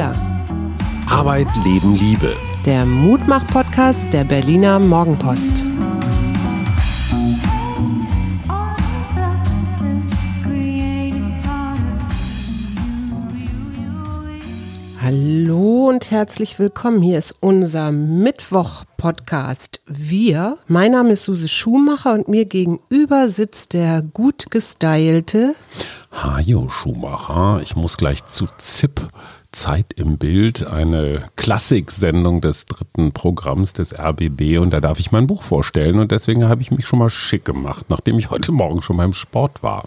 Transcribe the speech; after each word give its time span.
Wir. 0.00 0.14
Arbeit, 1.10 1.48
Leben, 1.62 1.94
Liebe. 1.94 2.34
Der 2.64 2.86
Mutmach-Podcast 2.86 4.06
der 4.14 4.24
Berliner 4.24 4.78
Morgenpost. 4.78 5.66
Hallo 15.02 15.88
und 15.90 16.10
herzlich 16.10 16.58
willkommen. 16.58 17.02
Hier 17.02 17.18
ist 17.18 17.34
unser 17.40 17.92
Mittwoch-Podcast. 17.92 19.82
Wir. 19.86 20.56
Mein 20.66 20.92
Name 20.92 21.10
ist 21.10 21.24
Suse 21.24 21.48
Schumacher 21.48 22.14
und 22.14 22.26
mir 22.26 22.46
gegenüber 22.46 23.28
sitzt 23.28 23.74
der 23.74 24.00
gut 24.00 24.50
gestylte 24.50 25.54
Hajo 26.12 26.68
Schumacher. 26.68 27.60
Ich 27.62 27.76
muss 27.76 27.96
gleich 27.96 28.24
zu 28.24 28.46
ZIP. 28.56 29.08
Zeit 29.52 29.92
im 29.96 30.18
Bild, 30.18 30.66
eine 30.66 31.24
Klassiksendung 31.36 32.40
des 32.40 32.66
dritten 32.66 33.12
Programms 33.12 33.72
des 33.72 33.92
RBB 33.98 34.58
und 34.58 34.70
da 34.70 34.80
darf 34.80 35.00
ich 35.00 35.12
mein 35.12 35.26
Buch 35.26 35.42
vorstellen 35.42 35.98
und 35.98 36.12
deswegen 36.12 36.48
habe 36.48 36.62
ich 36.62 36.70
mich 36.70 36.86
schon 36.86 36.98
mal 36.98 37.10
schick 37.10 37.44
gemacht, 37.44 37.86
nachdem 37.88 38.18
ich 38.18 38.30
heute 38.30 38.52
Morgen 38.52 38.82
schon 38.82 38.96
beim 38.96 39.12
Sport 39.12 39.62
war. 39.62 39.84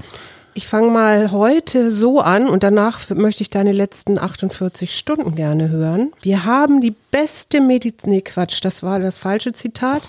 Ich 0.56 0.68
fange 0.68 0.92
mal 0.92 1.32
heute 1.32 1.90
so 1.90 2.20
an 2.20 2.48
und 2.48 2.62
danach 2.62 3.10
möchte 3.10 3.42
ich 3.42 3.50
deine 3.50 3.72
letzten 3.72 4.20
48 4.20 4.96
Stunden 4.96 5.34
gerne 5.34 5.70
hören. 5.70 6.12
Wir 6.22 6.46
haben 6.46 6.80
die 6.80 6.94
beste 7.10 7.60
Medizin. 7.60 8.12
Nee, 8.12 8.22
Quatsch, 8.22 8.64
das 8.64 8.84
war 8.84 9.00
das 9.00 9.18
falsche 9.18 9.54
Zitat. 9.54 10.04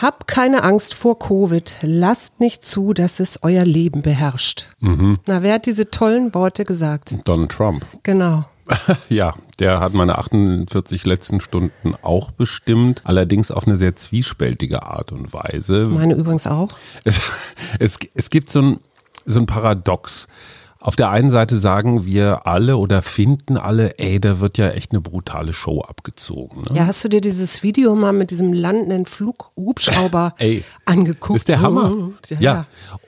Hab 0.00 0.26
keine 0.26 0.62
Angst 0.62 0.94
vor 0.94 1.18
Covid. 1.18 1.76
Lasst 1.82 2.40
nicht 2.40 2.64
zu, 2.64 2.94
dass 2.94 3.20
es 3.20 3.40
euer 3.42 3.66
Leben 3.66 4.00
beherrscht. 4.00 4.70
Mhm. 4.80 5.18
Na, 5.26 5.42
wer 5.42 5.54
hat 5.54 5.66
diese 5.66 5.90
tollen 5.90 6.32
Worte 6.32 6.64
gesagt? 6.64 7.14
Donald 7.26 7.52
Trump. 7.52 7.84
Genau. 8.02 8.46
Ja, 9.08 9.34
der 9.58 9.80
hat 9.80 9.94
meine 9.94 10.18
48 10.18 11.04
letzten 11.04 11.40
Stunden 11.40 11.94
auch 12.02 12.30
bestimmt, 12.30 13.02
allerdings 13.04 13.50
auf 13.50 13.66
eine 13.66 13.76
sehr 13.76 13.96
zwiespältige 13.96 14.82
Art 14.84 15.12
und 15.12 15.32
Weise. 15.32 15.86
Meine 15.86 16.14
übrigens 16.14 16.46
auch. 16.46 16.70
Es, 17.04 17.20
es, 17.78 17.98
es 18.14 18.30
gibt 18.30 18.50
so 18.50 18.62
ein, 18.62 18.80
so 19.26 19.40
ein 19.40 19.46
Paradox. 19.46 20.28
Auf 20.82 20.96
der 20.96 21.10
einen 21.10 21.30
Seite 21.30 21.60
sagen 21.60 22.04
wir 22.06 22.44
alle 22.48 22.76
oder 22.76 23.02
finden 23.02 23.56
alle, 23.56 24.00
ey, 24.00 24.18
da 24.18 24.40
wird 24.40 24.58
ja 24.58 24.70
echt 24.70 24.90
eine 24.90 25.00
brutale 25.00 25.52
Show 25.52 25.80
abgezogen. 25.80 26.62
Ne? 26.62 26.76
Ja, 26.76 26.86
hast 26.86 27.04
du 27.04 27.08
dir 27.08 27.20
dieses 27.20 27.62
Video 27.62 27.94
mal 27.94 28.12
mit 28.12 28.32
diesem 28.32 28.52
landenden 28.52 29.06
Flughubschrauber 29.06 30.34
angeguckt? 30.84 31.36
Ist 31.36 31.46
der 31.46 31.60
Hammer. 31.60 31.92
Oh, 31.94 32.12
ja. 32.30 32.40
Ja. 32.40 32.66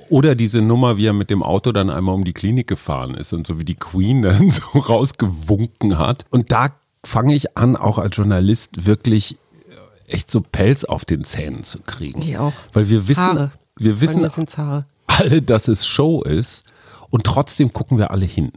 Oder 0.09 0.37
diese 0.37 0.63
Nummer, 0.63 0.99
wie 0.99 1.07
er 1.07 1.13
mit 1.13 1.31
dem 1.31 1.43
Auto 1.43 1.73
dann 1.73 1.91
einmal 1.91 2.15
um 2.15 2.23
die 2.23 2.33
Klinik 2.33 2.69
gefahren 2.69 3.17
ist 3.17 3.33
und 3.33 3.45
so 3.45 3.59
wie 3.59 3.65
die 3.65 3.75
Queen 3.75 4.23
dann 4.23 4.53
so 4.53 4.79
rausgewunken 4.79 5.99
hat. 5.99 6.27
Und 6.31 6.53
da 6.53 6.69
fange 7.05 7.35
ich 7.35 7.59
an, 7.59 7.75
auch 7.75 7.99
als 7.99 8.17
Journalist 8.17 8.87
wirklich 8.87 9.37
echt 10.07 10.31
so 10.31 10.43
Pelz 10.43 10.85
auf 10.85 11.05
den 11.05 11.25
Zähnen 11.25 11.65
zu 11.65 11.81
kriegen. 11.81 12.23
Ich 12.23 12.39
auch. 12.39 12.53
Weil 12.73 12.89
wir 12.89 13.09
wissen, 13.09 13.23
Haare. 13.25 13.51
wir 13.77 14.01
wissen 14.01 14.25
alle, 15.09 15.43
dass 15.43 15.67
es 15.67 15.89
Show 15.89 16.23
ist 16.23 16.63
und 17.15 17.23
trotzdem 17.23 17.73
gucken 17.73 17.97
wir 17.97 18.11
alle 18.11 18.27
hin. 18.27 18.51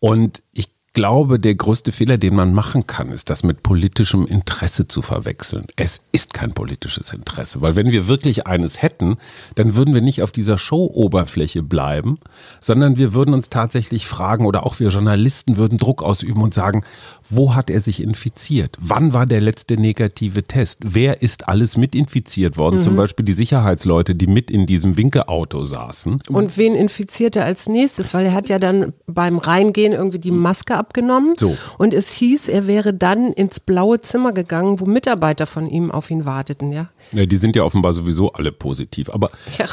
Und 0.00 0.42
ich 0.52 0.68
glaube, 0.92 1.38
der 1.38 1.54
größte 1.54 1.92
Fehler, 1.92 2.18
den 2.18 2.34
man 2.34 2.52
machen 2.52 2.86
kann, 2.86 3.10
ist, 3.10 3.30
das 3.30 3.44
mit 3.44 3.62
politischem 3.62 4.26
Interesse 4.26 4.88
zu 4.88 5.02
verwechseln. 5.02 5.66
Es 5.76 6.00
ist 6.10 6.34
kein 6.34 6.52
politisches 6.52 7.12
Interesse, 7.12 7.60
weil 7.60 7.76
wenn 7.76 7.92
wir 7.92 8.08
wirklich 8.08 8.46
eines 8.46 8.82
hätten, 8.82 9.16
dann 9.54 9.76
würden 9.76 9.94
wir 9.94 10.00
nicht 10.00 10.22
auf 10.22 10.32
dieser 10.32 10.58
Show-Oberfläche 10.58 11.62
bleiben, 11.62 12.18
sondern 12.60 12.98
wir 12.98 13.14
würden 13.14 13.34
uns 13.34 13.50
tatsächlich 13.50 14.06
fragen 14.06 14.46
oder 14.46 14.66
auch 14.66 14.80
wir 14.80 14.88
Journalisten 14.88 15.56
würden 15.56 15.78
Druck 15.78 16.02
ausüben 16.02 16.42
und 16.42 16.54
sagen, 16.54 16.82
wo 17.28 17.54
hat 17.54 17.70
er 17.70 17.80
sich 17.80 18.02
infiziert? 18.02 18.76
Wann 18.80 19.12
war 19.12 19.26
der 19.26 19.40
letzte 19.40 19.76
negative 19.76 20.42
Test? 20.42 20.80
Wer 20.82 21.22
ist 21.22 21.48
alles 21.48 21.76
mit 21.76 21.94
infiziert 21.94 22.56
worden? 22.56 22.80
Zum 22.80 22.96
Beispiel 22.96 23.24
die 23.24 23.32
Sicherheitsleute, 23.32 24.16
die 24.16 24.26
mit 24.26 24.50
in 24.50 24.66
diesem 24.66 24.96
Winkeauto 24.96 25.64
saßen. 25.64 26.22
Und 26.28 26.56
wen 26.56 26.74
infiziert 26.74 27.36
er 27.36 27.44
als 27.44 27.68
nächstes? 27.68 28.12
Weil 28.12 28.26
er 28.26 28.34
hat 28.34 28.48
ja 28.48 28.58
dann 28.58 28.92
beim 29.06 29.38
Reingehen 29.38 29.92
irgendwie 29.92 30.18
die 30.18 30.32
Maske 30.32 30.79
abgenommen. 30.80 31.34
So. 31.38 31.56
Und 31.78 31.94
es 31.94 32.10
hieß, 32.10 32.48
er 32.48 32.66
wäre 32.66 32.92
dann 32.92 33.32
ins 33.32 33.60
blaue 33.60 34.00
Zimmer 34.00 34.32
gegangen, 34.32 34.80
wo 34.80 34.86
Mitarbeiter 34.86 35.46
von 35.46 35.68
ihm 35.68 35.92
auf 35.92 36.10
ihn 36.10 36.24
warteten, 36.24 36.72
ja. 36.72 36.88
Ja, 37.12 37.26
die 37.26 37.36
sind 37.36 37.54
ja 37.54 37.62
offenbar 37.62 37.92
sowieso 37.92 38.32
alle 38.32 38.50
positiv. 38.50 39.08
Aber 39.10 39.30
Ja. 39.58 39.66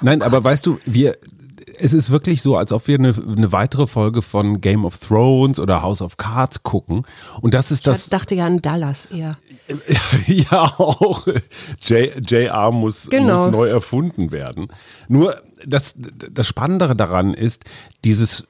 nein, 0.00 0.22
aber 0.22 0.44
weißt 0.44 0.64
du, 0.66 0.78
wir, 0.84 1.16
es 1.78 1.92
ist 1.92 2.10
wirklich 2.10 2.42
so, 2.42 2.56
als 2.56 2.70
ob 2.70 2.86
wir 2.86 2.96
eine, 2.98 3.14
eine 3.36 3.50
weitere 3.50 3.86
Folge 3.86 4.22
von 4.22 4.60
Game 4.60 4.84
of 4.84 4.98
Thrones 4.98 5.58
oder 5.58 5.82
House 5.82 6.02
of 6.02 6.16
Cards 6.16 6.62
gucken. 6.62 7.04
Und 7.40 7.54
das 7.54 7.70
ist 7.70 7.80
Ich 7.80 7.84
das, 7.84 8.08
dachte 8.08 8.34
ja 8.34 8.46
an 8.46 8.60
Dallas 8.62 9.06
eher. 9.06 9.38
ja 10.26 10.62
auch, 10.62 11.26
J, 11.86 12.30
JR 12.30 12.70
muss, 12.72 13.08
Genau. 13.10 13.42
muss 13.44 13.52
neu 13.52 13.68
erfunden 13.68 14.30
werden. 14.32 14.68
Nur 15.08 15.36
das, 15.66 15.94
das 15.96 16.46
Spannendere 16.46 16.94
daran 16.96 17.34
ist, 17.34 17.64
dieses 18.04 18.46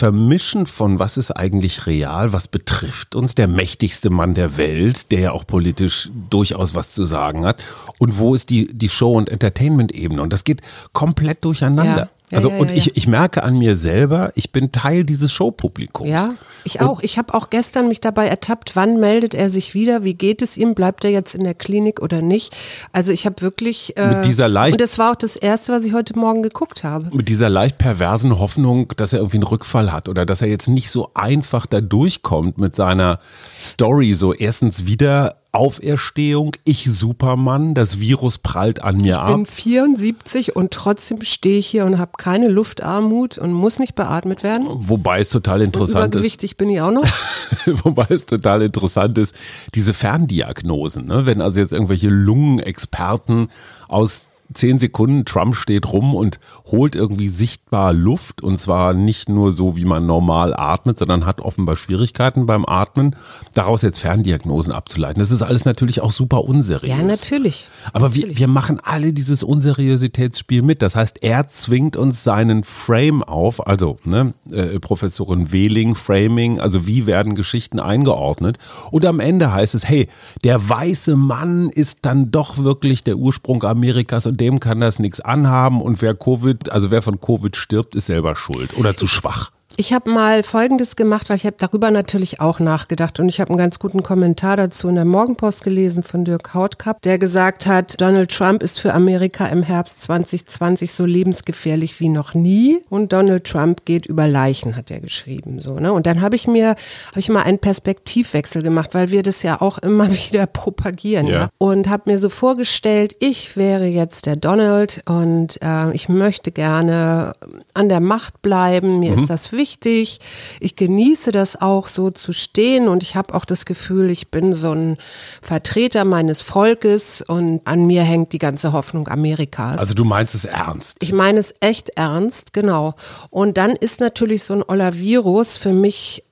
Vermischen 0.00 0.66
von 0.66 0.98
was 0.98 1.18
ist 1.18 1.30
eigentlich 1.30 1.84
real, 1.84 2.32
was 2.32 2.48
betrifft 2.48 3.14
uns, 3.14 3.34
der 3.34 3.48
mächtigste 3.48 4.08
Mann 4.08 4.32
der 4.32 4.56
Welt, 4.56 5.12
der 5.12 5.20
ja 5.20 5.32
auch 5.32 5.46
politisch 5.46 6.08
durchaus 6.30 6.74
was 6.74 6.94
zu 6.94 7.04
sagen 7.04 7.44
hat, 7.44 7.62
und 7.98 8.18
wo 8.18 8.34
ist 8.34 8.48
die, 8.48 8.68
die 8.72 8.88
Show- 8.88 9.12
und 9.18 9.28
Entertainment-Ebene. 9.28 10.22
Und 10.22 10.32
das 10.32 10.44
geht 10.44 10.62
komplett 10.94 11.44
durcheinander. 11.44 11.96
Ja. 11.98 12.08
Ja, 12.30 12.36
also, 12.38 12.50
ja, 12.50 12.56
und 12.58 12.68
ja, 12.70 12.74
ich, 12.76 12.86
ja. 12.86 12.92
ich 12.94 13.06
merke 13.08 13.42
an 13.42 13.58
mir 13.58 13.74
selber, 13.76 14.32
ich 14.36 14.52
bin 14.52 14.70
Teil 14.72 15.04
dieses 15.04 15.32
Showpublikums. 15.32 16.08
Ja, 16.08 16.34
ich 16.64 16.80
auch. 16.80 17.00
Ich 17.00 17.18
habe 17.18 17.34
auch 17.34 17.50
gestern 17.50 17.88
mich 17.88 18.00
dabei 18.00 18.26
ertappt, 18.28 18.76
wann 18.76 19.00
meldet 19.00 19.34
er 19.34 19.50
sich 19.50 19.74
wieder, 19.74 20.04
wie 20.04 20.14
geht 20.14 20.40
es 20.42 20.56
ihm, 20.56 20.74
bleibt 20.74 21.04
er 21.04 21.10
jetzt 21.10 21.34
in 21.34 21.42
der 21.44 21.54
Klinik 21.54 22.00
oder 22.00 22.22
nicht. 22.22 22.56
Also 22.92 23.10
ich 23.12 23.26
habe 23.26 23.42
wirklich... 23.42 23.96
Äh, 23.96 24.14
Mit 24.16 24.24
dieser 24.26 24.48
leicht- 24.48 24.74
Und 24.74 24.80
das 24.80 24.98
war 24.98 25.10
auch 25.12 25.16
das 25.16 25.36
Erste, 25.36 25.72
was 25.72 25.84
ich 25.84 25.92
heute 25.92 26.18
Morgen 26.18 26.42
geguckt 26.42 26.84
habe. 26.84 27.10
mit 27.12 27.28
dieser 27.28 27.48
leicht 27.48 27.78
perversen 27.78 28.38
Hoffnung, 28.38 28.92
dass 28.96 29.12
er 29.12 29.18
irgendwie 29.18 29.38
einen 29.38 29.44
Rückfall 29.44 29.90
hat 29.92 30.08
oder 30.08 30.24
dass 30.24 30.42
er 30.42 30.48
jetzt 30.48 30.68
nicht 30.68 30.90
so 30.90 31.10
einfach 31.14 31.66
da 31.66 31.80
durchkommt 31.80 32.58
mit 32.58 32.76
seiner 32.76 33.18
Story. 33.58 34.14
So 34.14 34.32
erstens 34.34 34.86
wieder 34.86 35.36
Auferstehung, 35.52 36.52
ich 36.64 36.84
Supermann, 36.90 37.74
das 37.74 37.98
Virus 37.98 38.38
prallt 38.38 38.82
an 38.82 38.98
mir 38.98 39.14
Ich 39.14 39.18
ab. 39.18 39.34
bin 39.34 39.46
74 39.46 40.54
und 40.54 40.70
trotzdem 40.70 41.22
stehe 41.22 41.58
ich 41.58 41.66
hier 41.66 41.84
und 41.84 41.98
habe 41.98 42.12
keine 42.18 42.48
Luftarmut 42.48 43.36
und 43.36 43.52
muss 43.52 43.78
nicht 43.78 43.94
beatmet 43.94 44.42
werden. 44.42 44.66
Wobei 44.68 45.18
es 45.18 45.28
total 45.28 45.60
Und 45.60 45.66
interessant 45.66 46.14
ist, 46.14 46.18
übergewichtig 46.20 46.56
bin 46.56 46.70
ich 46.70 46.80
auch 46.80 46.92
noch. 46.92 47.04
wobei 47.82 48.06
es 48.10 48.26
total 48.26 48.62
interessant 48.62 49.18
ist, 49.18 49.34
diese 49.74 49.92
Ferndiagnosen, 49.92 51.06
ne? 51.06 51.26
wenn 51.26 51.40
also 51.40 51.58
jetzt 51.58 51.72
irgendwelche 51.72 52.08
Lungenexperten 52.08 53.48
aus 53.88 54.26
zehn 54.54 54.78
Sekunden, 54.78 55.24
Trump 55.24 55.54
steht 55.54 55.92
rum 55.92 56.14
und 56.14 56.40
holt 56.66 56.94
irgendwie 56.94 57.28
sichtbar 57.28 57.92
Luft 57.92 58.42
und 58.42 58.58
zwar 58.58 58.92
nicht 58.94 59.28
nur 59.28 59.52
so, 59.52 59.76
wie 59.76 59.84
man 59.84 60.06
normal 60.06 60.54
atmet, 60.54 60.98
sondern 60.98 61.26
hat 61.26 61.40
offenbar 61.40 61.76
Schwierigkeiten 61.76 62.46
beim 62.46 62.64
Atmen, 62.66 63.14
daraus 63.54 63.82
jetzt 63.82 63.98
Ferndiagnosen 63.98 64.72
abzuleiten. 64.72 65.20
Das 65.20 65.30
ist 65.30 65.42
alles 65.42 65.64
natürlich 65.64 66.00
auch 66.00 66.10
super 66.10 66.44
unseriös. 66.44 66.88
Ja, 66.88 67.02
natürlich. 67.02 67.68
Aber 67.92 68.14
wir, 68.14 68.36
wir 68.36 68.48
machen 68.48 68.80
alle 68.82 69.12
dieses 69.12 69.42
Unseriositätsspiel 69.42 70.62
mit. 70.62 70.82
Das 70.82 70.96
heißt, 70.96 71.22
er 71.22 71.46
zwingt 71.48 71.96
uns 71.96 72.24
seinen 72.24 72.64
Frame 72.64 73.22
auf, 73.22 73.66
also 73.66 73.98
ne, 74.04 74.32
äh, 74.50 74.78
Professorin 74.80 75.52
Wehling, 75.52 75.94
Framing, 75.94 76.60
also 76.60 76.86
wie 76.86 77.06
werden 77.06 77.34
Geschichten 77.34 77.78
eingeordnet. 77.78 78.58
Und 78.90 79.04
am 79.04 79.20
Ende 79.20 79.52
heißt 79.52 79.74
es, 79.74 79.88
hey, 79.88 80.08
der 80.42 80.68
weiße 80.68 81.14
Mann 81.14 81.68
ist 81.68 82.00
dann 82.02 82.30
doch 82.30 82.58
wirklich 82.58 83.04
der 83.04 83.16
Ursprung 83.16 83.62
Amerikas 83.62 84.26
und 84.26 84.39
dem 84.40 84.58
kann 84.58 84.80
das 84.80 84.98
nichts 84.98 85.20
anhaben. 85.20 85.82
Und 85.82 86.02
wer 86.02 86.14
Covid, 86.14 86.72
also 86.72 86.90
wer 86.90 87.02
von 87.02 87.20
Covid 87.20 87.56
stirbt, 87.56 87.94
ist 87.94 88.06
selber 88.06 88.34
schuld 88.34 88.76
oder 88.76 88.96
zu 88.96 89.06
schwach. 89.06 89.50
Ich 89.80 89.94
habe 89.94 90.10
mal 90.10 90.42
Folgendes 90.42 90.94
gemacht, 90.94 91.30
weil 91.30 91.36
ich 91.36 91.46
habe 91.46 91.56
darüber 91.58 91.90
natürlich 91.90 92.38
auch 92.38 92.60
nachgedacht 92.60 93.18
und 93.18 93.30
ich 93.30 93.40
habe 93.40 93.48
einen 93.48 93.56
ganz 93.56 93.78
guten 93.78 94.02
Kommentar 94.02 94.58
dazu 94.58 94.90
in 94.90 94.94
der 94.94 95.06
Morgenpost 95.06 95.64
gelesen 95.64 96.02
von 96.02 96.22
Dirk 96.22 96.52
Hautkapp, 96.52 97.00
der 97.00 97.18
gesagt 97.18 97.64
hat, 97.66 97.98
Donald 97.98 98.30
Trump 98.30 98.62
ist 98.62 98.78
für 98.78 98.92
Amerika 98.92 99.46
im 99.46 99.62
Herbst 99.62 100.02
2020 100.02 100.92
so 100.92 101.06
lebensgefährlich 101.06 101.98
wie 101.98 102.10
noch 102.10 102.34
nie 102.34 102.82
und 102.90 103.14
Donald 103.14 103.44
Trump 103.44 103.86
geht 103.86 104.04
über 104.04 104.28
Leichen, 104.28 104.76
hat 104.76 104.90
er 104.90 105.00
geschrieben 105.00 105.60
so. 105.60 105.76
Ne? 105.76 105.94
Und 105.94 106.04
dann 106.06 106.20
habe 106.20 106.36
ich 106.36 106.46
mir 106.46 106.74
habe 107.08 107.20
ich 107.20 107.30
mal 107.30 107.44
einen 107.44 107.58
Perspektivwechsel 107.58 108.62
gemacht, 108.62 108.92
weil 108.92 109.10
wir 109.10 109.22
das 109.22 109.42
ja 109.42 109.62
auch 109.62 109.78
immer 109.78 110.12
wieder 110.28 110.46
propagieren 110.46 111.26
Ja. 111.26 111.32
ja? 111.32 111.48
und 111.56 111.88
habe 111.88 112.10
mir 112.10 112.18
so 112.18 112.28
vorgestellt, 112.28 113.16
ich 113.18 113.56
wäre 113.56 113.86
jetzt 113.86 114.26
der 114.26 114.36
Donald 114.36 115.00
und 115.08 115.58
äh, 115.62 115.90
ich 115.92 116.10
möchte 116.10 116.52
gerne 116.52 117.32
an 117.72 117.88
der 117.88 118.00
Macht 118.00 118.42
bleiben. 118.42 119.00
Mir 119.00 119.14
ist 119.14 119.30
das 119.30 119.52
wichtig. 119.52 119.69
Wichtig. 119.70 120.18
Ich 120.58 120.74
genieße 120.74 121.30
das 121.30 121.60
auch 121.60 121.86
so 121.86 122.10
zu 122.10 122.32
stehen 122.32 122.88
und 122.88 123.02
ich 123.02 123.14
habe 123.14 123.34
auch 123.34 123.44
das 123.44 123.64
Gefühl, 123.64 124.10
ich 124.10 124.28
bin 124.28 124.52
so 124.52 124.72
ein 124.72 124.96
Vertreter 125.42 126.04
meines 126.04 126.40
Volkes 126.40 127.22
und 127.22 127.60
an 127.64 127.86
mir 127.86 128.02
hängt 128.02 128.32
die 128.32 128.38
ganze 128.38 128.72
Hoffnung 128.72 129.06
Amerikas. 129.08 129.78
Also 129.78 129.94
du 129.94 130.04
meinst 130.04 130.34
es 130.34 130.44
ernst? 130.44 130.96
Ich 131.00 131.12
meine 131.12 131.38
es 131.38 131.54
echt 131.60 131.90
ernst, 131.90 132.52
genau. 132.52 132.94
Und 133.30 133.56
dann 133.56 133.70
ist 133.70 134.00
natürlich 134.00 134.42
so 134.42 134.54
ein 134.54 134.64
Oller 134.66 134.98
Virus 134.98 135.56
für 135.56 135.72
mich 135.72 136.24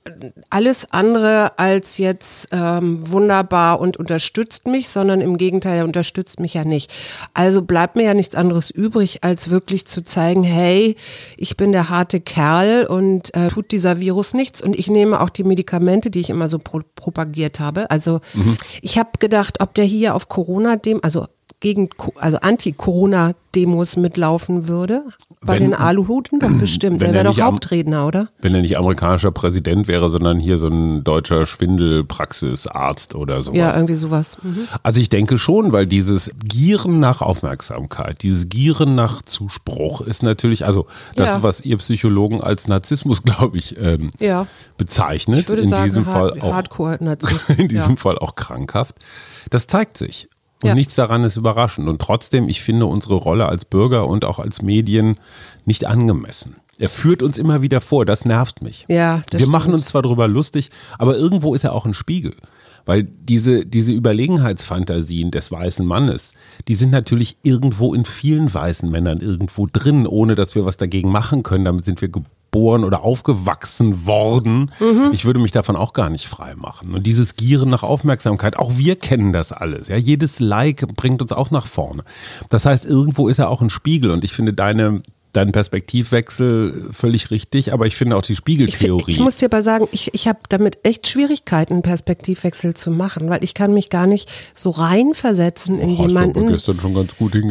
alles 0.50 0.91
andere 0.91 1.58
als 1.58 1.99
jetzt 1.99 2.49
ähm, 2.52 3.00
wunderbar 3.11 3.81
und 3.81 3.96
unterstützt 3.96 4.67
mich, 4.67 4.88
sondern 4.88 5.20
im 5.20 5.37
Gegenteil, 5.37 5.79
er 5.79 5.84
unterstützt 5.84 6.41
mich 6.41 6.55
ja 6.55 6.64
nicht. 6.64 6.91
Also 7.34 7.62
bleibt 7.62 7.96
mir 7.96 8.05
ja 8.05 8.14
nichts 8.14 8.34
anderes 8.34 8.70
übrig, 8.70 9.23
als 9.23 9.50
wirklich 9.50 9.87
zu 9.87 10.02
zeigen, 10.02 10.43
hey, 10.43 10.96
ich 11.37 11.56
bin 11.56 11.73
der 11.73 11.88
harte 11.91 12.20
Kerl 12.20 12.87
und 12.87 13.18
äh, 13.35 13.49
tut 13.49 13.73
dieser 13.73 14.00
Virus 14.00 14.35
nichts. 14.35 14.62
Und 14.62 14.79
ich 14.79 14.88
nehme 14.88 15.20
auch 15.20 15.31
die 15.31 15.44
Medikamente, 15.44 16.11
die 16.11 16.20
ich 16.20 16.31
immer 16.31 16.49
so 16.49 16.59
pro 16.59 16.81
propagiert 16.94 17.61
habe. 17.61 17.91
Also 17.91 18.20
mhm. 18.35 18.56
ich 18.82 18.99
habe 18.99 19.11
gedacht, 19.19 19.61
ob 19.61 19.75
der 19.75 19.85
hier 19.85 20.15
auf 20.15 20.29
Corona, 20.29 20.76
dem, 20.76 21.00
also 21.03 21.26
gegen, 21.60 21.88
also 22.16 22.38
Anti-Corona-Demos 22.38 23.96
mitlaufen 23.96 24.69
würde. 24.69 25.05
Bei 25.40 25.55
wenn, 25.55 25.70
den 25.70 25.75
Aluhuten 25.75 26.40
doch 26.40 26.50
bestimmt. 26.58 27.00
Der 27.00 27.12
wäre 27.12 27.25
doch 27.25 27.38
Hauptredner, 27.38 28.06
oder? 28.06 28.28
Wenn 28.40 28.56
er 28.56 28.60
nicht 28.60 28.76
amerikanischer 28.76 29.31
Präsident 29.31 29.87
wäre, 29.87 30.10
sondern 30.10 30.40
hier 30.40 30.58
so 30.58 30.66
ein 30.66 31.05
deutscher 31.05 31.46
Schwindelpraxisarzt 31.46 33.14
oder 33.14 33.40
sowas. 33.43 33.56
Ja, 33.56 33.75
irgendwie 33.75 33.94
sowas. 33.94 34.37
Mhm. 34.43 34.66
Also 34.82 35.00
ich 35.00 35.10
denke 35.10 35.38
schon, 35.38 35.70
weil 35.70 35.87
dieses 35.87 36.32
Gieren 36.43 36.99
nach 36.99 37.22
Aufmerksamkeit, 37.22 38.22
dieses 38.25 38.49
Gieren 38.49 38.96
nach 38.96 39.22
Zuspruch 39.22 40.00
ist 40.00 40.25
natürlich, 40.25 40.66
also 40.66 40.87
das, 41.14 41.28
ja. 41.28 41.43
was 41.43 41.60
ihr 41.60 41.76
Psychologen 41.78 42.40
als 42.40 42.66
Narzissmus, 42.66 43.22
glaube 43.25 43.58
ich, 43.58 43.81
ähm, 43.81 44.10
ja. 44.19 44.49
bezeichnet, 44.76 45.43
ich 45.43 45.49
würde 45.49 45.62
in 45.62 45.69
sagen, 45.69 45.84
diesem 45.84 46.06
Hard 46.06 46.40
Fall 46.40 46.40
auch 46.40 46.55
Hardcore-Narzissmus. 46.55 47.49
in 47.58 47.69
diesem 47.69 47.94
ja. 47.94 48.00
Fall 48.00 48.19
auch 48.19 48.34
krankhaft. 48.34 48.96
Das 49.50 49.69
zeigt 49.69 49.96
sich. 49.96 50.28
Und 50.62 50.69
ja. 50.69 50.75
nichts 50.75 50.94
daran 50.96 51.22
ist 51.25 51.37
überraschend. 51.37 51.88
Und 51.88 52.00
trotzdem, 52.00 52.49
ich 52.49 52.62
finde 52.62 52.87
unsere 52.87 53.14
Rolle 53.14 53.46
als 53.46 53.64
Bürger 53.64 54.08
und 54.08 54.25
auch 54.25 54.38
als 54.38 54.60
Medien 54.60 55.16
nicht 55.64 55.87
angemessen. 55.87 56.56
Er 56.78 56.88
führt 56.88 57.22
uns 57.22 57.38
immer 57.38 57.62
wieder 57.62 57.81
vor, 57.81 58.05
das 58.05 58.25
nervt 58.25 58.62
mich. 58.62 58.84
Ja, 58.88 59.19
das 59.31 59.32
Wir 59.32 59.40
stimmt. 59.40 59.52
machen 59.52 59.75
uns 59.75 59.87
zwar 59.87 60.02
darüber 60.02 60.28
lustig, 60.28 60.70
aber 60.99 61.16
irgendwo 61.16 61.55
ist 61.55 61.64
er 61.64 61.75
auch 61.75 61.87
ein 61.87 61.94
Spiegel. 61.94 62.34
Weil 62.87 63.02
diese, 63.02 63.66
diese 63.66 63.93
Überlegenheitsfantasien 63.93 65.31
des 65.31 65.50
weißen 65.50 65.84
Mannes, 65.84 66.32
die 66.69 66.75
sind 66.75 66.90
natürlich 66.90 67.37
irgendwo 67.43 67.94
in 67.94 68.05
vielen 68.05 68.52
weißen 68.52 68.90
Männern 68.90 69.20
irgendwo 69.20 69.69
drin, 69.70 70.06
ohne 70.06 70.34
dass 70.34 70.55
wir 70.55 70.64
was 70.64 70.76
dagegen 70.76 71.10
machen 71.10 71.43
können. 71.43 71.64
Damit 71.66 71.84
sind 71.84 72.00
wir 72.00 72.08
geboren 72.08 72.32
oder 72.84 73.02
aufgewachsen 73.02 74.06
worden. 74.06 74.72
Mhm. 74.80 75.10
Ich 75.12 75.24
würde 75.24 75.38
mich 75.38 75.52
davon 75.52 75.76
auch 75.76 75.92
gar 75.92 76.10
nicht 76.10 76.26
frei 76.26 76.54
machen. 76.56 76.94
Und 76.94 77.06
dieses 77.06 77.36
Gieren 77.36 77.70
nach 77.70 77.82
Aufmerksamkeit, 77.82 78.58
auch 78.58 78.76
wir 78.76 78.96
kennen 78.96 79.32
das 79.32 79.52
alles. 79.52 79.88
Ja, 79.88 79.96
jedes 79.96 80.40
Like 80.40 80.86
bringt 80.96 81.22
uns 81.22 81.32
auch 81.32 81.50
nach 81.50 81.66
vorne. 81.66 82.02
Das 82.50 82.66
heißt, 82.66 82.84
irgendwo 82.86 83.28
ist 83.28 83.38
er 83.38 83.50
auch 83.50 83.60
ein 83.60 83.70
Spiegel. 83.70 84.10
Und 84.10 84.24
ich 84.24 84.32
finde 84.32 84.54
deine, 84.54 85.02
deinen 85.38 85.52
Perspektivwechsel 85.52 86.88
völlig 86.93 87.31
richtig, 87.31 87.73
aber 87.73 87.87
ich 87.87 87.96
finde 87.96 88.17
auch 88.17 88.23
die 88.23 88.37
Spiegeltheorie. 88.37 89.12
Ich, 89.12 89.17
ich 89.17 89.23
muss 89.23 89.37
dir 89.37 89.46
aber 89.46 89.62
sagen, 89.62 89.88
ich, 89.93 90.12
ich 90.14 90.29
habe 90.29 90.40
damit 90.49 90.79
echt 90.82 91.08
Schwierigkeiten, 91.08 91.75
einen 91.75 91.82
Perspektivwechsel 91.82 92.75
zu 92.75 92.90
machen, 92.90 93.31
weil 93.31 93.43
ich 93.43 93.55
kann 93.55 93.73
mich 93.73 93.90
gar 93.90 94.06
nicht 94.06 94.31
so 94.55 94.70
reinversetzen 94.70 95.79
in 95.79 95.90
Och, 95.90 96.06
jemanden, 96.06 96.56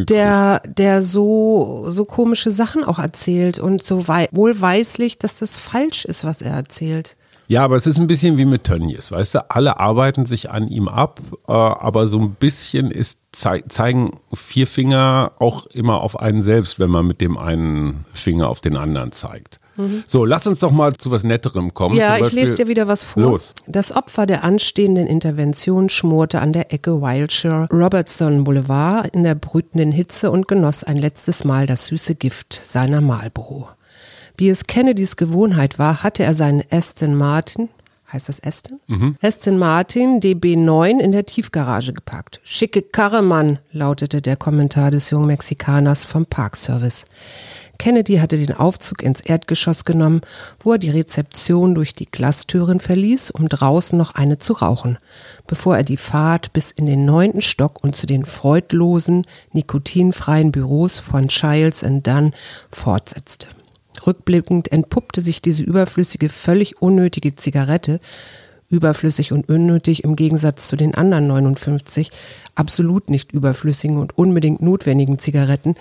der, 0.06 0.62
der 0.66 1.01
so, 1.01 1.86
so 1.89 2.06
komische 2.06 2.51
Sachen 2.51 2.84
auch 2.84 3.00
erzählt 3.00 3.60
und 3.60 3.84
so 3.84 4.07
wei 4.07 4.28
wohlweislich, 4.31 5.18
dass 5.18 5.38
das 5.40 5.57
falsch 5.57 6.06
ist, 6.06 6.24
was 6.24 6.42
er 6.42 6.54
erzählt. 6.54 7.17
Ja, 7.47 7.63
aber 7.63 7.77
es 7.77 7.88
ist 7.88 7.97
ein 7.97 8.07
bisschen 8.07 8.38
wie 8.38 8.45
mit 8.45 8.65
Tönnies, 8.65 9.11
weißt 9.11 9.35
du? 9.35 9.49
Alle 9.49 9.79
arbeiten 9.79 10.25
sich 10.25 10.51
an 10.51 10.67
ihm 10.67 10.88
ab, 10.88 11.21
äh, 11.47 11.53
aber 11.53 12.07
so 12.07 12.19
ein 12.19 12.31
bisschen 12.31 12.91
ist, 12.91 13.19
zeigen 13.31 14.11
vier 14.33 14.67
Finger 14.67 15.31
auch 15.39 15.65
immer 15.67 16.01
auf 16.01 16.19
einen 16.19 16.41
selbst, 16.41 16.79
wenn 16.79 16.89
man 16.89 17.05
mit 17.05 17.21
dem 17.21 17.38
einen 17.38 18.05
Finger 18.13 18.49
auf 18.49 18.59
den 18.59 18.75
anderen 18.75 19.11
zeigt. 19.11 19.59
Mhm. 19.77 20.03
So, 20.07 20.25
lass 20.25 20.47
uns 20.47 20.59
doch 20.59 20.71
mal 20.71 20.94
zu 20.94 21.11
was 21.11 21.23
Netterem 21.23 21.73
kommen. 21.73 21.95
Ja, 21.95 22.17
ich 22.17 22.33
lese 22.33 22.55
dir 22.55 22.67
wieder 22.67 22.88
was 22.88 23.03
vor. 23.03 23.23
Los. 23.23 23.53
Das 23.67 23.95
Opfer 23.95 24.25
der 24.25 24.44
anstehenden 24.44 25.07
Intervention 25.07 25.89
schmorte 25.89 26.41
an 26.41 26.51
der 26.51 26.73
Ecke 26.73 27.01
Wilshire 27.01 27.67
Robertson 27.71 28.44
Boulevard 28.44 29.07
in 29.13 29.23
der 29.23 29.35
brütenden 29.35 29.91
Hitze 29.91 30.31
und 30.31 30.47
genoss 30.47 30.83
ein 30.83 30.97
letztes 30.97 31.44
Mal 31.44 31.67
das 31.67 31.85
süße 31.85 32.15
Gift 32.15 32.59
seiner 32.65 33.01
Marlboro. 33.01 33.69
Wie 34.38 34.50
es 34.50 34.66
Kennedys 34.66 35.16
Gewohnheit 35.16 35.80
war, 35.80 36.04
hatte 36.04 36.24
er 36.24 36.36
seinen 36.36 36.63
Aston 36.69 37.16
Martin, 37.16 37.69
heißt 38.13 38.30
das 38.30 38.44
Aston? 38.44 38.80
Mhm. 38.86 39.18
Aston 39.19 39.57
Martin 39.57 40.22
DB9 40.22 41.00
in 41.00 41.12
der 41.12 41.25
Tiefgarage 41.25 41.92
gepackt. 41.92 42.39
Schicke 42.44 42.84
Karre, 42.84 43.24
Mann, 43.24 43.57
lautete 43.72 44.22
der 44.22 44.36
Kommentar 44.36 44.92
des 44.92 45.10
jungen 45.10 45.25
Mexikaners 45.25 46.06
vom 46.06 46.28
Parkservice. 46.28 47.06
Kennedy 47.80 48.18
hatte 48.18 48.38
den 48.38 48.54
Aufzug 48.54 49.01
ins 49.01 49.22
Erdgeschoss 49.22 49.86
genommen, 49.86 50.22
wo 50.60 50.74
er 50.74 50.78
die 50.78 50.92
Rezeption 50.92 51.74
durch 51.74 51.95
die 51.95 52.06
Glastüren 52.06 52.80
verließ, 52.80 53.31
um 53.31 53.50
draußen 53.50 53.98
noch 53.98 54.13
eine 54.13 54.38
zu 54.38 54.54
rauchen, 54.54 55.00
bevor 55.48 55.78
er 55.78 55.83
die 55.83 55.98
Fahrt 55.98 56.54
bis 56.54 56.69
in 56.69 56.86
den 56.86 57.06
neunten 57.06 57.42
Stock 57.42 57.83
und 57.83 57.95
zu 57.95 58.06
den 58.06 58.25
freudlosen, 58.25 59.25
nikotinfreien 59.54 60.51
Büros 60.51 61.00
von 61.00 61.28
Childs 61.28 61.83
Dunn 62.04 62.33
fortsetzte. 62.72 63.48
Rückblickend 64.07 64.71
entpuppte 64.71 65.21
sich 65.21 65.42
diese 65.42 65.63
überflüssige, 65.63 66.30
völlig 66.30 66.81
unnötige 66.81 67.36
Zigarette, 67.36 68.00
überflüssig 68.69 69.31
und 69.31 69.50
unnötig 69.50 70.04
im 70.04 70.15
Gegensatz 70.15 70.68
zu 70.68 70.75
den 70.75 70.95
anderen 70.95 71.27
59 71.27 72.12
absolut 72.56 73.09
nicht 73.09 73.31
überflüssigen 73.31 73.98
und 73.98 74.18
unbedingt 74.18 74.62
notwendigen 74.62 75.19
Zigaretten, 75.19 75.75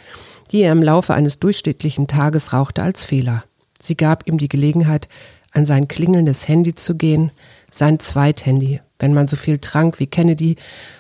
die 0.53 0.61
er 0.61 0.73
im 0.73 0.83
Laufe 0.83 1.15
eines 1.15 1.39
durchschnittlichen 1.39 2.07
Tages 2.07 2.53
rauchte, 2.53 2.83
als 2.83 3.03
Fehler. 3.03 3.45
Sie 3.81 3.97
gab 3.97 4.27
ihm 4.29 4.39
die 4.39 4.49
Gelegenheit, 4.49 5.09
an 5.53 5.65
sein 5.65 5.89
klingelndes 5.89 6.49
Handy 6.49 6.75
zu 6.75 6.97
gehen, 6.97 7.31
sein 7.71 7.99
Zweithandy. 7.99 8.81
Wenn 8.99 9.15
man 9.15 9.29
so 9.29 9.37
viel 9.37 9.59
trank 9.59 9.99
wie 9.99 10.07
Kennedy, 10.07 10.57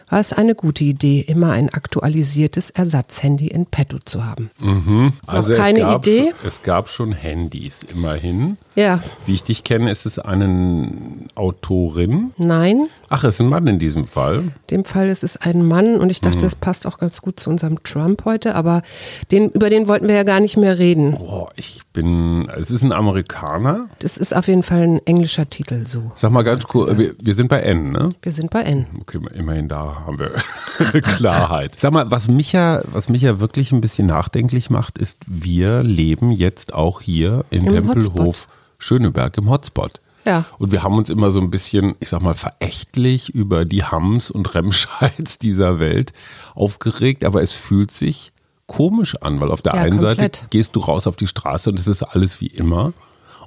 war 0.08 0.20
es 0.20 0.32
eine 0.32 0.54
gute 0.54 0.84
Idee, 0.84 1.24
immer 1.26 1.52
ein 1.52 1.68
aktualisiertes 1.68 2.70
Ersatzhandy 2.70 3.48
in 3.48 3.66
petto 3.66 3.98
zu 4.04 4.24
haben. 4.24 4.50
Mhm. 4.60 5.12
Also 5.26 5.52
Noch 5.52 5.58
keine 5.58 5.80
es 5.80 5.84
gab, 5.84 6.06
Idee? 6.06 6.34
Es 6.44 6.62
gab 6.62 6.88
schon 6.88 7.12
Handys, 7.12 7.82
immerhin. 7.82 8.56
Ja. 8.76 9.02
Wie 9.24 9.32
ich 9.32 9.42
dich 9.42 9.64
kenne, 9.64 9.90
ist 9.90 10.06
es 10.06 10.18
eine 10.18 10.90
Autorin. 11.34 12.32
Nein. 12.36 12.88
Ach, 13.08 13.24
es 13.24 13.36
ist 13.36 13.40
ein 13.40 13.48
Mann 13.48 13.66
in 13.66 13.78
diesem 13.78 14.04
Fall. 14.04 14.38
In 14.38 14.52
dem 14.70 14.84
Fall 14.84 15.08
ist 15.08 15.24
es 15.24 15.36
ein 15.38 15.64
Mann 15.64 15.96
und 15.96 16.10
ich 16.10 16.20
dachte, 16.20 16.38
mhm. 16.38 16.42
das 16.42 16.54
passt 16.54 16.86
auch 16.86 16.98
ganz 16.98 17.22
gut 17.22 17.40
zu 17.40 17.50
unserem 17.50 17.82
Trump 17.82 18.24
heute, 18.24 18.54
aber 18.54 18.82
den, 19.30 19.50
über 19.50 19.70
den 19.70 19.88
wollten 19.88 20.08
wir 20.08 20.14
ja 20.14 20.24
gar 20.24 20.40
nicht 20.40 20.56
mehr 20.56 20.78
reden. 20.78 21.12
Boah, 21.12 21.50
ich 21.56 21.82
bin, 21.92 22.48
es 22.56 22.70
ist 22.70 22.82
ein 22.82 22.92
Amerikaner. 22.92 23.88
Das 24.00 24.18
ist 24.18 24.36
auf 24.36 24.46
jeden 24.46 24.62
Fall 24.62 24.82
ein 24.82 25.06
englischer 25.06 25.48
Titel 25.48 25.86
so. 25.86 26.12
Sag 26.14 26.30
mal 26.30 26.42
ganz 26.42 26.64
kurz, 26.64 26.96
wir, 26.96 27.14
wir 27.20 27.34
sind 27.34 27.48
bei 27.48 27.60
N, 27.60 27.92
ne? 27.92 28.10
Wir 28.22 28.32
sind 28.32 28.50
bei 28.50 28.62
N. 28.62 28.86
Okay, 29.00 29.20
immerhin 29.34 29.68
da 29.68 29.95
haben 30.04 30.18
wir 30.18 30.30
Klarheit. 31.02 31.76
Sag 31.78 31.92
mal, 31.92 32.10
was 32.10 32.28
mich 32.28 32.52
ja, 32.52 32.82
was 32.86 33.08
mich 33.08 33.22
ja 33.22 33.40
wirklich 33.40 33.72
ein 33.72 33.80
bisschen 33.80 34.06
nachdenklich 34.06 34.68
macht, 34.70 34.98
ist, 34.98 35.18
wir 35.26 35.82
leben 35.82 36.30
jetzt 36.32 36.74
auch 36.74 37.00
hier 37.00 37.44
in 37.50 37.66
Im 37.66 37.72
Tempelhof 37.72 38.16
Hotspot. 38.16 38.48
Schöneberg 38.78 39.38
im 39.38 39.48
Hotspot. 39.48 40.00
Ja. 40.24 40.44
Und 40.58 40.72
wir 40.72 40.82
haben 40.82 40.96
uns 40.98 41.08
immer 41.08 41.30
so 41.30 41.40
ein 41.40 41.50
bisschen, 41.50 41.94
ich 42.00 42.08
sag 42.08 42.20
mal, 42.20 42.34
verächtlich 42.34 43.30
über 43.30 43.64
die 43.64 43.84
Hams 43.84 44.30
und 44.30 44.54
Remscheids 44.54 45.38
dieser 45.40 45.78
Welt 45.78 46.12
aufgeregt, 46.54 47.24
aber 47.24 47.42
es 47.42 47.52
fühlt 47.52 47.90
sich 47.92 48.32
komisch 48.66 49.14
an, 49.22 49.40
weil 49.40 49.52
auf 49.52 49.62
der 49.62 49.74
Ja, 49.76 49.82
einen 49.82 50.00
Seite 50.00 50.24
komplett. 50.24 50.46
gehst 50.50 50.74
du 50.74 50.80
raus 50.80 51.06
auf 51.06 51.14
die 51.14 51.28
Straße 51.28 51.70
und 51.70 51.78
es 51.78 51.86
ist 51.86 52.02
alles 52.02 52.40
wie 52.40 52.48
immer. 52.48 52.92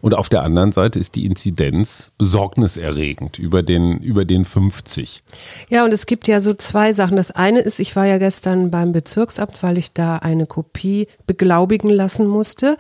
Und 0.02 0.14
auf 0.14 0.30
der 0.30 0.44
anderen 0.44 0.72
Seite 0.72 1.00
ist 1.00 1.16
die 1.16 1.26
Inzidenz 1.26 2.12
besorgniserregend 2.18 3.40
über 3.40 3.64
den, 3.64 4.00
über 4.00 4.26
den 4.26 4.46
50. 4.46 5.22
Ja, 5.70 5.86
und 5.86 5.94
es 5.94 6.06
gibt 6.06 6.28
ja 6.28 6.42
so 6.42 6.54
zwei 6.54 6.94
Sachen. 6.94 7.18
Das 7.18 7.32
eine 7.32 7.60
ist, 7.60 7.80
ich 7.80 7.96
war 7.96 8.06
ja 8.06 8.18
gestern 8.18 8.72
beim 8.72 8.92
Bezirksamt, 8.92 9.62
weil 9.64 9.78
ich 9.78 9.94
da 9.94 10.18
eine 10.18 10.46
Kopie 10.46 11.08
beglaubigen 11.28 11.90
lassen 11.90 12.28
musste. 12.28 12.78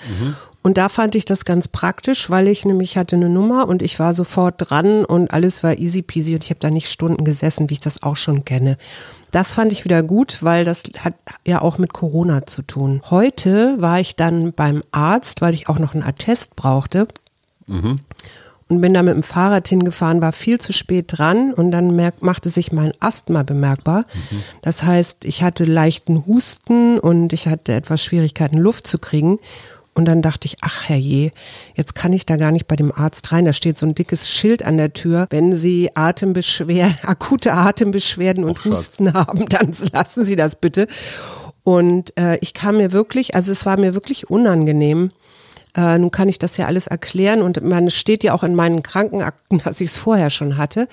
Und 0.61 0.77
da 0.77 0.89
fand 0.89 1.15
ich 1.15 1.23
das 1.23 1.45
ganz 1.45 1.69
praktisch, 1.69 2.29
weil 2.29 2.47
ich 2.47 2.65
nämlich 2.65 2.97
hatte 2.97 3.15
eine 3.15 3.29
Nummer 3.29 3.67
und 3.67 3.81
ich 3.81 3.97
war 3.97 4.13
sofort 4.13 4.55
dran 4.57 5.05
und 5.05 5.31
alles 5.31 5.63
war 5.63 5.77
easy 5.77 6.01
peasy 6.01 6.33
und 6.33 6.43
ich 6.43 6.49
habe 6.49 6.59
da 6.59 6.69
nicht 6.69 6.89
Stunden 6.89 7.23
gesessen, 7.23 7.69
wie 7.69 7.75
ich 7.75 7.79
das 7.79 8.03
auch 8.03 8.17
schon 8.17 8.43
kenne. 8.43 8.77
Das 9.31 9.53
fand 9.53 9.71
ich 9.71 9.85
wieder 9.85 10.03
gut, 10.03 10.43
weil 10.43 10.65
das 10.65 10.83
hat 10.99 11.15
ja 11.47 11.61
auch 11.61 11.77
mit 11.77 11.93
Corona 11.93 12.45
zu 12.45 12.61
tun. 12.61 13.01
Heute 13.09 13.75
war 13.79 13.99
ich 14.01 14.17
dann 14.17 14.51
beim 14.51 14.81
Arzt, 14.91 15.41
weil 15.41 15.53
ich 15.53 15.69
auch 15.69 15.79
noch 15.79 15.93
einen 15.93 16.03
Attest 16.03 16.55
brauchte 16.57 17.07
und 18.67 18.81
bin 18.81 18.93
da 18.93 19.01
mit 19.01 19.15
dem 19.15 19.23
Fahrrad 19.23 19.67
hingefahren, 19.67 20.21
war 20.21 20.31
viel 20.31 20.59
zu 20.59 20.73
spät 20.73 21.05
dran 21.07 21.53
und 21.53 21.71
dann 21.71 21.95
merk, 21.95 22.21
machte 22.21 22.49
sich 22.49 22.71
mein 22.71 22.91
Asthma 22.99 23.43
bemerkbar. 23.43 24.05
Das 24.61 24.83
heißt, 24.83 25.25
ich 25.25 25.41
hatte 25.41 25.65
leichten 25.65 26.25
Husten 26.27 26.99
und 26.99 27.33
ich 27.33 27.47
hatte 27.47 27.73
etwas 27.73 28.03
Schwierigkeiten, 28.03 28.57
Luft 28.57 28.87
zu 28.87 28.99
kriegen. 28.99 29.39
Und 29.99 30.05
dann 30.05 30.21
dachte 30.21 30.45
ich, 30.45 30.55
ach 30.61 30.87
herrje, 30.87 31.31
jetzt 31.75 31.93
kann 31.93 32.13
ich 32.13 32.25
da 32.25 32.37
gar 32.37 32.53
nicht 32.53 32.67
bei 32.67 32.77
dem 32.77 32.89
Arzt 32.89 33.33
rein. 33.33 33.43
Da 33.43 33.51
steht 33.51 33.77
so 33.77 33.85
ein 33.85 33.95
dickes 33.95 34.29
Schild 34.29 34.63
an 34.63 34.77
der 34.77 34.93
Tür. 34.93 35.27
Wenn 35.29 35.51
Sie 35.51 35.89
Atembeschwerden, 35.93 36.99
akute 37.03 37.51
Atembeschwerden 37.51 38.45
und 38.45 38.65
Oh, 38.65 38.69
Husten 38.69 39.13
haben, 39.13 39.49
dann 39.49 39.73
lassen 39.91 40.23
Sie 40.23 40.37
das 40.37 40.55
bitte. 40.55 40.87
Und 41.65 42.17
äh, 42.17 42.37
ich 42.37 42.53
kam 42.53 42.77
mir 42.77 42.93
wirklich, 42.93 43.35
also 43.35 43.51
es 43.51 43.65
war 43.65 43.77
mir 43.77 43.93
wirklich 43.93 44.29
unangenehm. 44.29 45.11
Äh, 45.75 45.97
nun 45.97 46.11
kann 46.11 46.29
ich 46.29 46.39
das 46.39 46.55
ja 46.55 46.67
alles 46.67 46.87
erklären 46.87 47.41
und 47.41 47.61
man 47.61 47.89
steht 47.89 48.23
ja 48.23 48.33
auch 48.33 48.43
in 48.43 48.55
meinen 48.55 48.83
Krankenakten, 48.83 49.59
dass 49.65 49.81
ich 49.81 49.89
es 49.89 49.97
vorher 49.97 50.29
schon 50.29 50.55
hatte. 50.55 50.87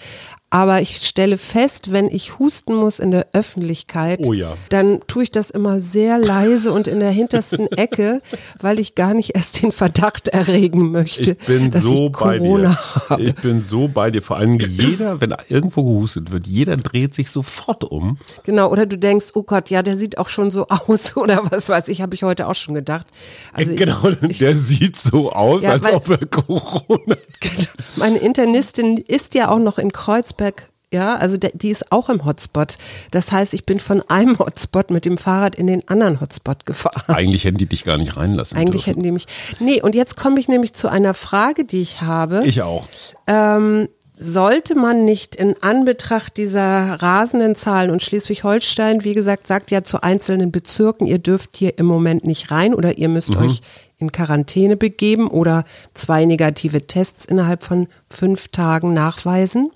Aber 0.48 0.80
ich 0.80 0.98
stelle 0.98 1.38
fest, 1.38 1.90
wenn 1.90 2.06
ich 2.08 2.38
husten 2.38 2.74
muss 2.76 3.00
in 3.00 3.10
der 3.10 3.26
Öffentlichkeit, 3.32 4.20
Oh 4.24 4.32
ja. 4.32 4.56
dann 4.68 5.00
tue 5.08 5.24
ich 5.24 5.30
das 5.32 5.50
immer 5.50 5.80
sehr 5.80 6.18
leise 6.18 6.72
und 6.72 6.86
in 6.86 7.00
der 7.00 7.10
hintersten 7.10 7.66
Ecke, 7.72 8.22
weil 8.60 8.78
ich 8.78 8.94
gar 8.94 9.12
nicht 9.12 9.34
erst 9.34 9.60
den 9.60 9.72
Verdacht 9.72 10.28
erregen 10.28 10.92
möchte, 10.92 11.32
Ich 11.32 11.46
bin 11.46 11.70
dass 11.72 11.82
so 11.82 12.06
ich 12.06 12.12
bei 12.12 12.38
Corona 12.38 12.70
dir. 12.70 13.10
habe. 13.10 13.22
Ich 13.24 13.34
bin 13.34 13.60
so 13.62 13.88
bei 13.88 14.12
dir. 14.12 14.22
Vor 14.22 14.36
allem 14.36 14.58
jeder, 14.60 15.20
wenn 15.20 15.34
irgendwo 15.48 15.82
gehustet 15.82 16.30
wird, 16.30 16.46
jeder 16.46 16.76
dreht 16.76 17.14
sich 17.16 17.30
sofort 17.30 17.82
um. 17.82 18.16
Genau, 18.44 18.70
oder 18.70 18.86
du 18.86 18.96
denkst, 18.96 19.26
oh 19.34 19.42
Gott, 19.42 19.68
ja, 19.70 19.82
der 19.82 19.98
sieht 19.98 20.16
auch 20.16 20.28
schon 20.28 20.52
so 20.52 20.68
aus 20.86 21.16
oder 21.16 21.42
was 21.50 21.68
weiß 21.68 21.88
ich, 21.88 22.02
habe 22.02 22.14
ich 22.14 22.22
heute 22.22 22.46
auch 22.46 22.54
schon 22.54 22.74
gedacht. 22.74 23.08
Also 23.52 23.72
ich- 23.72 23.78
genau, 23.78 24.08
ich, 24.28 24.38
der 24.38 24.54
sieht 24.54 24.94
so 24.96 25.32
aus, 25.32 25.64
Ja, 25.64 25.72
als 25.72 25.82
weil- 25.82 25.94
ob 25.94 26.08
er 26.08 26.24
Corona 26.26 27.16
Meine 27.96 28.18
Internistin 28.18 28.96
ist 28.98 29.34
ja 29.34 29.48
auch 29.48 29.58
noch 29.58 29.78
in 29.78 29.90
Kreuzberg. 30.36 30.70
Ja, 30.92 31.16
also 31.16 31.36
die 31.36 31.70
ist 31.70 31.90
auch 31.90 32.08
im 32.08 32.24
Hotspot. 32.24 32.78
Das 33.10 33.32
heißt, 33.32 33.54
ich 33.54 33.66
bin 33.66 33.80
von 33.80 34.02
einem 34.02 34.38
Hotspot 34.38 34.92
mit 34.92 35.04
dem 35.04 35.18
Fahrrad 35.18 35.56
in 35.56 35.66
den 35.66 35.86
anderen 35.88 36.20
Hotspot 36.20 36.64
gefahren. 36.64 37.02
Eigentlich 37.08 37.44
hätten 37.44 37.58
die 37.58 37.66
dich 37.66 37.82
gar 37.82 37.98
nicht 37.98 38.16
reinlassen 38.16 38.56
Eigentlich 38.56 38.84
dürfen. 38.84 38.90
hätten 38.90 39.02
die 39.02 39.10
mich. 39.10 39.26
Nee, 39.58 39.82
und 39.82 39.96
jetzt 39.96 40.16
komme 40.16 40.38
ich 40.38 40.46
nämlich 40.46 40.74
zu 40.74 40.88
einer 40.88 41.14
Frage, 41.14 41.64
die 41.64 41.82
ich 41.82 42.02
habe. 42.02 42.44
Ich 42.46 42.62
auch. 42.62 42.86
Ähm, 43.26 43.88
sollte 44.16 44.76
man 44.76 45.04
nicht 45.04 45.34
in 45.34 45.60
Anbetracht 45.60 46.36
dieser 46.36 46.94
rasenden 47.02 47.56
Zahlen 47.56 47.90
und 47.90 48.00
Schleswig-Holstein, 48.00 49.02
wie 49.02 49.14
gesagt, 49.14 49.48
sagt 49.48 49.72
ja 49.72 49.82
zu 49.82 50.02
einzelnen 50.02 50.52
Bezirken, 50.52 51.06
ihr 51.08 51.18
dürft 51.18 51.56
hier 51.56 51.78
im 51.78 51.86
Moment 51.86 52.24
nicht 52.24 52.52
rein 52.52 52.74
oder 52.74 52.96
ihr 52.96 53.08
müsst 53.08 53.36
euch 53.36 53.60
in 53.98 54.12
Quarantäne 54.12 54.76
begeben 54.76 55.28
oder 55.28 55.64
zwei 55.94 56.26
negative 56.26 56.86
Tests 56.86 57.24
innerhalb 57.24 57.62
von 57.62 57.88
fünf 58.10 58.48
Tagen 58.48 58.92
nachweisen. 58.92 59.70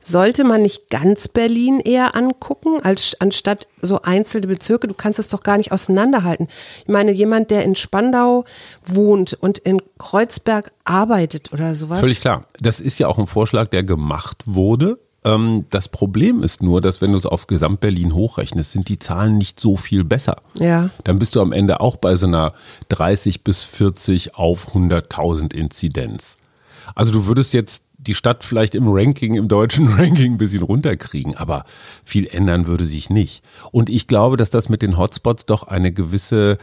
Sollte 0.00 0.44
man 0.44 0.62
nicht 0.62 0.90
ganz 0.90 1.28
Berlin 1.28 1.80
eher 1.80 2.14
angucken, 2.14 2.80
als 2.82 3.16
anstatt 3.20 3.66
so 3.80 4.02
einzelne 4.02 4.46
Bezirke? 4.46 4.88
Du 4.88 4.94
kannst 4.94 5.18
es 5.18 5.28
doch 5.28 5.42
gar 5.42 5.56
nicht 5.56 5.72
auseinanderhalten. 5.72 6.48
Ich 6.82 6.88
meine, 6.88 7.12
jemand, 7.12 7.50
der 7.50 7.64
in 7.64 7.76
Spandau 7.76 8.44
wohnt 8.84 9.34
und 9.34 9.58
in 9.58 9.80
Kreuzberg 9.98 10.72
arbeitet 10.84 11.52
oder 11.52 11.74
sowas. 11.74 12.00
Völlig 12.00 12.20
klar. 12.20 12.46
Das 12.60 12.80
ist 12.80 12.98
ja 12.98 13.08
auch 13.08 13.18
ein 13.18 13.26
Vorschlag, 13.26 13.68
der 13.70 13.84
gemacht 13.84 14.42
wurde. 14.46 14.98
Ähm, 15.24 15.66
das 15.70 15.88
Problem 15.88 16.42
ist 16.42 16.62
nur, 16.62 16.80
dass 16.80 17.00
wenn 17.00 17.12
du 17.12 17.18
es 17.18 17.26
auf 17.26 17.46
Gesamtberlin 17.46 18.14
hochrechnest, 18.14 18.72
sind 18.72 18.88
die 18.88 18.98
Zahlen 18.98 19.38
nicht 19.38 19.60
so 19.60 19.76
viel 19.76 20.04
besser. 20.04 20.36
Ja. 20.54 20.90
Dann 21.04 21.18
bist 21.18 21.36
du 21.36 21.40
am 21.40 21.52
Ende 21.52 21.80
auch 21.80 21.96
bei 21.96 22.16
so 22.16 22.26
einer 22.26 22.52
30 22.88 23.44
bis 23.44 23.62
40 23.62 24.36
auf 24.36 24.74
100.000 24.74 25.54
Inzidenz. 25.54 26.36
Also 26.94 27.12
du 27.12 27.26
würdest 27.26 27.52
jetzt 27.52 27.84
die 27.98 28.14
Stadt 28.14 28.44
vielleicht 28.44 28.74
im 28.74 28.88
Ranking, 28.88 29.34
im 29.34 29.48
deutschen 29.48 29.88
Ranking 29.94 30.34
ein 30.34 30.38
bisschen 30.38 30.62
runterkriegen, 30.62 31.36
aber 31.36 31.64
viel 32.04 32.26
ändern 32.26 32.66
würde 32.66 32.86
sich 32.86 33.10
nicht. 33.10 33.44
Und 33.72 33.90
ich 33.90 34.06
glaube, 34.06 34.36
dass 34.36 34.50
das 34.50 34.68
mit 34.68 34.82
den 34.82 34.96
Hotspots 34.96 35.46
doch 35.46 35.64
eine 35.64 35.92
gewisse 35.92 36.58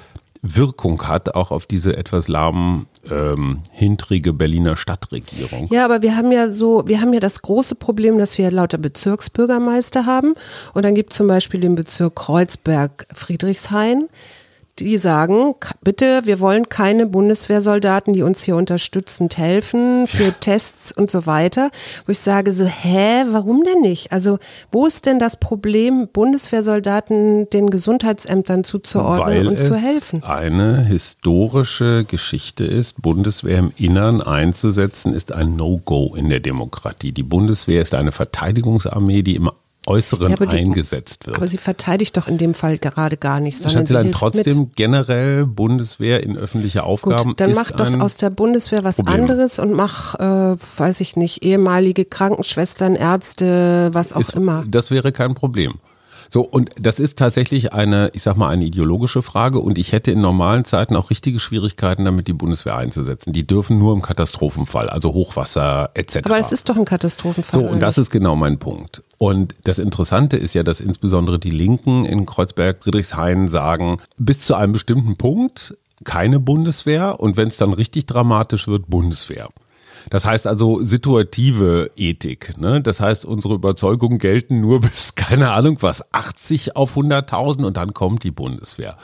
Wirkung 0.56 1.08
hat, 1.08 1.36
auch 1.36 1.52
auf 1.52 1.66
diese 1.66 1.98
etwas 1.98 2.28
lahm, 2.28 2.88
ähm, 3.10 3.62
hintrige 3.72 4.34
Berliner 4.34 4.78
Stadtregierung. 4.78 5.68
Ja, 5.72 5.86
aber 5.86 6.02
wir 6.02 6.16
haben 6.16 6.32
ja 6.32 6.52
so, 6.52 6.88
wir 6.88 7.02
haben 7.02 7.14
ja 7.14 7.20
das 7.20 7.42
große 7.42 7.76
Problem, 7.76 8.18
dass 8.18 8.38
wir 8.38 8.50
lauter 8.52 8.78
Bezirksbürgermeister 8.78 10.06
haben. 10.06 10.34
Und 10.74 10.84
dann 10.84 10.96
gibt 10.96 11.14
es 11.14 11.18
zum 11.18 11.28
Beispiel 11.28 11.60
den 11.60 11.76
Bezirk 11.76 12.16
Kreuzberg-Friedrichshain. 12.16 14.10
Die 14.80 14.98
sagen, 14.98 15.56
bitte, 15.82 16.22
wir 16.26 16.40
wollen 16.40 16.70
keine 16.70 17.08
Bundeswehrsoldaten, 17.08 18.14
die 18.14 18.22
uns 18.22 18.44
hier 18.44 18.56
unterstützend 18.56 19.38
helfen 19.38 20.08
für 20.08 20.34
Tests 20.40 20.92
und 20.92 21.10
so 21.10 21.26
weiter. 21.26 21.72
Wo 22.06 22.12
ich 22.12 22.20
sage 22.20 22.52
so, 22.52 22.66
hä, 22.66 23.24
warum 23.32 23.64
denn 23.64 23.82
nicht? 23.82 24.12
Also, 24.12 24.38
wo 24.72 24.86
ist 24.86 25.06
denn 25.06 25.20
das 25.20 25.38
Problem, 25.38 26.08
Bundeswehrsoldaten 26.14 27.50
den 27.50 27.70
Gesundheitsämtern 27.70 28.64
zuzuordnen 28.64 29.38
Weil 29.38 29.48
und 29.48 29.60
zu 29.60 29.76
helfen? 29.76 30.24
eine 30.24 30.84
historische 30.84 32.06
Geschichte 32.06 32.64
ist, 32.64 33.02
Bundeswehr 33.02 33.60
im 33.60 33.72
Innern 33.78 34.22
einzusetzen, 34.22 35.14
ist 35.14 35.32
ein 35.32 35.56
No-Go 35.56 36.16
in 36.16 36.30
der 36.30 36.40
Demokratie. 36.40 37.12
Die 37.12 37.24
Bundeswehr 37.24 37.82
ist 37.82 37.94
eine 37.94 38.12
Verteidigungsarmee, 38.12 39.24
die 39.24 39.36
im 39.36 39.50
Äußeren 39.88 40.32
Ja, 40.32 40.46
die- 40.46 40.58
eingesetzt 40.58 41.26
wird. 41.28 41.38
Aber 41.38 41.48
sie 41.48 41.58
verteidigt 41.58 42.18
doch 42.18 42.28
in 42.28 42.38
dem 42.38 42.54
Fall 42.54 42.78
gerade 42.78 43.16
gar 43.18 43.40
nicht, 43.40 43.58
sondern 43.58 43.86
sie 43.86 43.94
Schatzilein, 43.94 44.04
hilft 44.08 44.20
trotzdem 44.20 44.60
mit. 44.60 44.76
generell 44.76 45.46
Bundeswehr 45.46 46.22
in 46.24 46.38
öffentliche 46.38 46.84
Aufgaben 46.84 47.30
Gut, 47.30 47.40
dann 47.40 47.54
mach 47.54 47.72
doch 47.72 48.00
aus 48.02 48.16
der 48.18 48.30
Bundeswehr 48.30 48.84
was 48.84 48.98
Problem. 48.98 49.22
anderes 49.22 49.60
und 49.60 49.72
mach, 49.72 50.16
äh, 50.16 50.58
weiß 50.78 51.00
ich 51.02 51.16
nicht, 51.16 51.44
ehemalige 51.44 52.04
Krankenschwestern, 52.06 52.96
Ärzte, 52.96 53.90
was 53.94 54.12
auch 54.14 54.20
ist, 54.20 54.36
immer. 54.36 54.66
Das 54.68 54.92
wäre 54.92 55.12
kein 55.12 55.34
Problem. 55.36 55.76
So, 56.30 56.42
und 56.42 56.72
das 56.80 57.00
ist 57.00 57.18
tatsächlich 57.18 57.74
eine, 57.74 58.10
ich 58.14 58.24
sag 58.24 58.36
mal, 58.38 58.50
eine 58.50 58.66
ideologische 58.66 59.22
Frage 59.22 59.60
und 59.60 59.78
ich 59.78 59.92
hätte 59.92 60.12
in 60.12 60.22
normalen 60.22 60.66
Zeiten 60.66 60.96
auch 60.96 61.10
richtige 61.10 61.40
Schwierigkeiten 61.40 62.06
damit, 62.06 62.28
die 62.28 62.34
Bundeswehr 62.34 62.76
einzusetzen. 62.78 63.34
Die 63.34 63.46
dürfen 63.46 63.80
nur 63.80 63.94
im 63.94 64.02
Katastrophenfall, 64.02 64.90
also 64.90 65.14
Hochwasser 65.14 65.92
etc. 65.94 66.18
Aber 66.26 66.40
es 66.40 66.52
ist 66.52 66.68
doch 66.70 66.76
ein 66.76 66.86
Katastrophenfall. 66.86 67.62
So, 67.62 67.68
und 67.68 67.80
das 67.80 67.98
ist 67.98 68.10
genau 68.10 68.36
mein 68.36 68.58
Punkt. 68.58 69.04
Und 69.18 69.56
das 69.64 69.80
Interessante 69.80 70.38
ist 70.38 70.54
ja, 70.54 70.64
dass 70.64 70.82
insbesondere 70.82 71.40
die 71.40 71.52
Linken 71.52 72.06
in 72.06 72.26
Kreuzberg-Friedrichshain 72.26 73.48
sagen, 73.48 73.98
bis 74.18 74.40
zu 74.40 74.56
einem 74.56 74.74
bestimmten 74.74 75.16
Punkt 75.16 75.76
keine 76.04 76.40
Bundeswehr 76.40 77.20
und 77.20 77.38
wenn 77.38 77.48
es 77.48 77.58
dann 77.58 77.74
richtig 77.74 78.06
dramatisch 78.06 78.68
wird, 78.68 78.88
Bundeswehr. 78.88 79.50
Das 80.10 80.26
heißt 80.26 80.48
also 80.48 80.82
situative 80.82 81.92
Ethik. 81.96 82.56
Ne? 82.58 82.82
Das 82.82 83.00
heißt, 83.00 83.26
unsere 83.26 83.56
Überzeugungen 83.56 84.20
gelten 84.20 84.62
nur 84.62 84.82
bis, 84.82 85.16
keine 85.16 85.52
Ahnung 85.52 85.78
was, 85.82 86.14
80 86.14 86.76
auf 86.76 86.96
100.000 86.96 87.66
und 87.66 87.78
dann 87.78 87.94
kommt 87.94 88.24
die 88.24 88.32
Bundeswehr. 88.32 88.98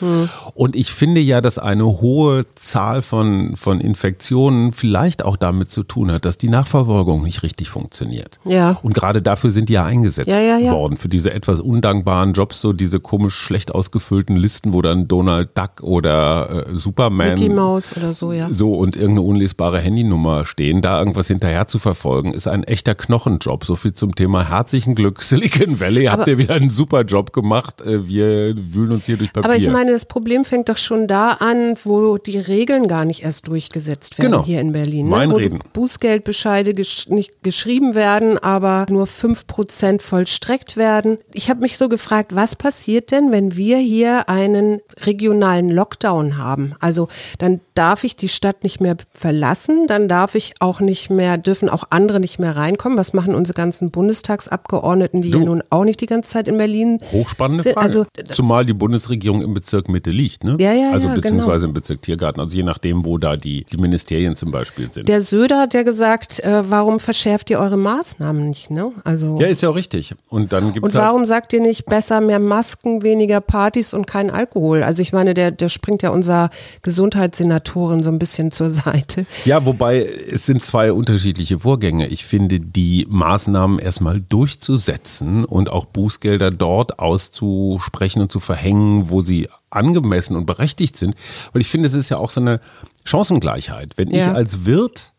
Und 0.54 0.76
ich 0.76 0.92
finde 0.92 1.22
ja, 1.22 1.42
dass 1.42 1.58
eine 1.60 1.86
hohe 1.86 2.46
Zahl 2.56 3.02
von, 3.02 3.56
von 3.56 3.80
Infektionen 3.80 4.72
vielleicht 4.72 5.24
auch 5.24 5.38
damit 5.38 5.72
zu 5.72 5.84
tun 5.84 6.12
hat, 6.12 6.26
dass 6.26 6.38
die 6.38 6.50
Nachverfolgung 6.50 7.24
nicht 7.24 7.44
richtig 7.44 7.70
funktioniert. 7.70 8.40
Ja. 8.46 8.80
Und 8.84 8.94
gerade 8.94 9.22
dafür 9.22 9.52
sind 9.52 9.70
die 9.70 9.74
ja 9.74 9.86
eingesetzt 9.86 10.30
Ja, 10.30 10.40
ja, 10.40 10.58
ja. 10.58 10.72
worden, 10.72 10.98
für 10.98 11.10
diese 11.10 11.34
etwas 11.34 11.60
undankbaren 11.60 12.34
Jobs, 12.34 12.62
so 12.62 12.74
diese 12.74 13.00
komisch 13.00 13.36
schlecht 13.36 13.74
ausgefüllten 13.74 14.36
Listen, 14.36 14.74
wo 14.74 14.82
dann 14.82 15.08
Donald 15.08 15.58
Duck 15.58 15.82
oder 15.82 16.68
äh, 16.68 16.78
Superman 16.78 17.40
Mickey 17.40 17.50
Mouse 17.50 17.96
oder 17.98 18.14
so, 18.14 18.32
ja. 18.32 18.48
so 18.52 18.74
und 18.74 18.96
irgendeine 18.96 19.22
unlesbare 19.22 19.80
Handynummer 19.80 20.46
stehen, 20.46 20.82
da 20.82 20.93
irgendwas 21.00 21.28
hinterher 21.28 21.68
zu 21.68 21.80
verfolgen, 21.80 22.34
ist 22.34 22.48
ein 22.48 22.64
echter 22.64 22.96
Knochenjob. 22.96 23.66
So 23.66 23.76
viel 23.76 23.94
zum 23.94 24.16
Thema 24.16 24.50
herzlichen 24.50 24.96
Glück, 24.96 25.22
Silicon 25.24 25.80
Valley, 25.80 26.06
habt 26.06 26.24
Aber- 26.24 26.32
ihr 26.32 26.38
wieder 26.38 26.54
einen 26.56 26.70
super 26.70 27.02
Job 27.04 27.34
gemacht. 27.34 27.82
Äh, 27.82 28.08
Wir 28.08 28.56
wühlen 28.58 28.92
uns 28.94 29.06
hier 29.06 29.18
durch 29.18 29.32
Papier. 29.34 29.50
Aber 29.50 29.58
ich 29.58 29.70
meine, 29.70 29.92
das 29.92 30.06
Problem 30.06 30.46
fängt 30.46 30.70
doch 30.70 30.78
schon 30.78 31.08
da 31.08 31.32
an, 31.40 31.76
wo 31.84 32.18
die 32.18 32.38
Regeln 32.40 32.88
gar 32.88 33.06
nicht 33.06 33.24
erst 33.24 33.48
durchgesetzt 33.48 34.18
werden 34.20 34.32
Genau. 34.32 34.46
hier 34.46 34.60
in 34.62 34.72
Berlin. 34.72 35.06
Ne? 35.06 35.12
Mein 35.12 35.32
wo 35.32 35.36
Reden. 35.38 35.60
Bußgeldbescheide 35.74 36.74
gesch 36.74 37.08
nicht 37.10 37.44
geschrieben 37.44 37.96
werden, 37.96 38.38
aber 38.38 38.86
nur 38.90 39.06
5% 39.08 40.02
vollstreckt 40.02 40.76
werden. 40.78 41.18
Ich 41.34 41.50
habe 41.50 41.62
mich 41.62 41.78
so 41.78 41.90
gefragt, 41.90 42.36
was 42.36 42.56
passiert 42.56 43.12
denn, 43.12 43.32
wenn 43.32 43.56
wir 43.56 43.78
hier 43.78 44.28
einen 44.30 44.80
regionalen 45.02 45.70
Lockdown 45.70 46.38
haben? 46.38 46.76
Also 46.80 47.08
dann 47.40 47.62
darf 47.76 48.04
ich 48.04 48.16
die 48.16 48.30
Stadt 48.30 48.64
nicht 48.64 48.82
mehr 48.82 48.96
verlassen, 49.14 49.88
dann 49.88 50.08
darf 50.08 50.36
ich 50.36 50.54
auch 50.60 50.80
nicht 50.86 51.10
mehr, 51.10 51.38
dürfen 51.38 51.70
auch 51.70 51.86
andere 51.90 52.20
nicht 52.20 52.40
mehr 52.40 52.56
reinkommen. 52.56 52.98
Was 52.98 53.14
machen 53.14 53.36
unsere 53.36 53.56
ganzen 53.56 53.92
Bundestagsabgeordneten, 53.92 55.22
die 55.22 55.32
Du. 55.32 55.40
ja 55.40 55.46
nun 55.46 55.64
auch 55.70 55.84
nicht 55.84 56.02
die 56.02 56.06
ganze 56.06 56.30
Zeit 56.30 56.48
in 56.48 56.58
Berlin 56.58 57.00
Hochspannende 57.12 57.64
sind? 57.64 57.74
Frage. 57.74 57.84
Also 57.84 58.06
Zumal 58.32 58.66
die 58.66 58.74
Bundesregierung 58.74 59.42
im 59.42 59.54
Bezirk 59.54 59.90
Mitte 59.90 60.12
liegt, 60.12 60.44
ne? 60.44 60.56
Ja, 60.60 60.74
ja, 60.74 60.92
Also 60.92 61.08
ja, 61.08 61.14
beziehungsweise 61.16 61.66
im 61.66 61.74
Bezirk 61.74 62.02
Tiergarten, 62.02 62.40
also 62.40 62.56
je 62.56 62.64
nachdem, 62.64 63.06
wo 63.06 63.18
da 63.18 63.36
die, 63.36 63.66
die 63.66 63.78
Ministerien 63.78 64.36
zum 64.36 64.52
Beispiel 64.52 64.92
sind. 64.92 65.10
Der 65.10 65.22
Söder 65.22 65.60
hat 65.60 65.74
ja 65.74 65.84
gesagt, 65.84 66.40
äh, 66.42 66.64
warum 66.70 67.00
verschärft 67.00 67.50
ihr 67.50 67.60
eure 67.60 67.78
Maßnahmen 67.78 68.48
nicht, 68.48 68.72
ne? 68.72 68.92
Also 69.04 69.40
ja, 69.40 69.48
ist 69.48 69.62
ja 69.62 69.70
auch 69.70 69.76
richtig. 69.76 70.14
Und 70.30 70.54
dann 70.54 70.74
gibt 70.74 70.86
und 70.86 70.94
halt, 70.94 71.04
warum 71.04 71.26
sagt 71.26 71.54
ihr 71.54 71.62
nicht 71.62 71.86
besser 71.86 72.22
mehr 72.22 72.40
Masken, 72.40 73.04
weniger 73.04 73.42
Partys 73.42 73.94
und 73.94 74.08
kein 74.08 74.30
Alkohol? 74.30 74.84
Also 74.84 75.02
ich 75.02 75.14
meine, 75.14 75.34
der, 75.34 75.52
der 75.52 75.70
springt 75.70 76.02
ja 76.04 76.10
unser 76.10 76.50
Gesundheitssenatorin 76.82 78.04
so 78.04 78.10
ein 78.10 78.20
bisschen 78.20 78.52
zur 78.52 78.70
Seite. 78.70 79.26
Ja, 79.46 79.66
wobei 79.66 80.06
es 80.32 80.46
sind 80.46 80.63
sind 80.64 80.72
zwei 80.72 80.94
unterschiedliche 80.94 81.60
Vorgänge. 81.60 82.08
Ich 82.08 82.26
finde, 82.26 82.60
die 82.60 83.06
Maßnahmen 83.10 83.80
erstmal 83.80 84.22
durchzusetzen 84.22 85.46
und 85.46 85.70
auch 85.70 85.86
Bußgelder 85.86 86.52
dort 86.52 87.00
auszusprechen 87.00 88.22
und 88.22 88.32
zu 88.32 88.40
verhängen, 88.40 89.10
wo 89.10 89.22
sie 89.22 89.50
angemessen 89.70 90.36
und 90.36 90.46
berechtigt 90.46 90.96
sind. 90.96 91.16
Weil 91.52 91.62
ich 91.62 91.68
finde, 91.68 91.88
es 91.88 91.94
ist 91.94 92.10
ja 92.10 92.18
auch 92.18 92.30
so 92.30 92.42
eine 92.42 92.62
Chancengleichheit. 93.04 93.94
Wenn 93.98 94.10
ja. 94.10 94.32
ich 94.32 94.36
als 94.36 94.66
Wirt 94.66 95.14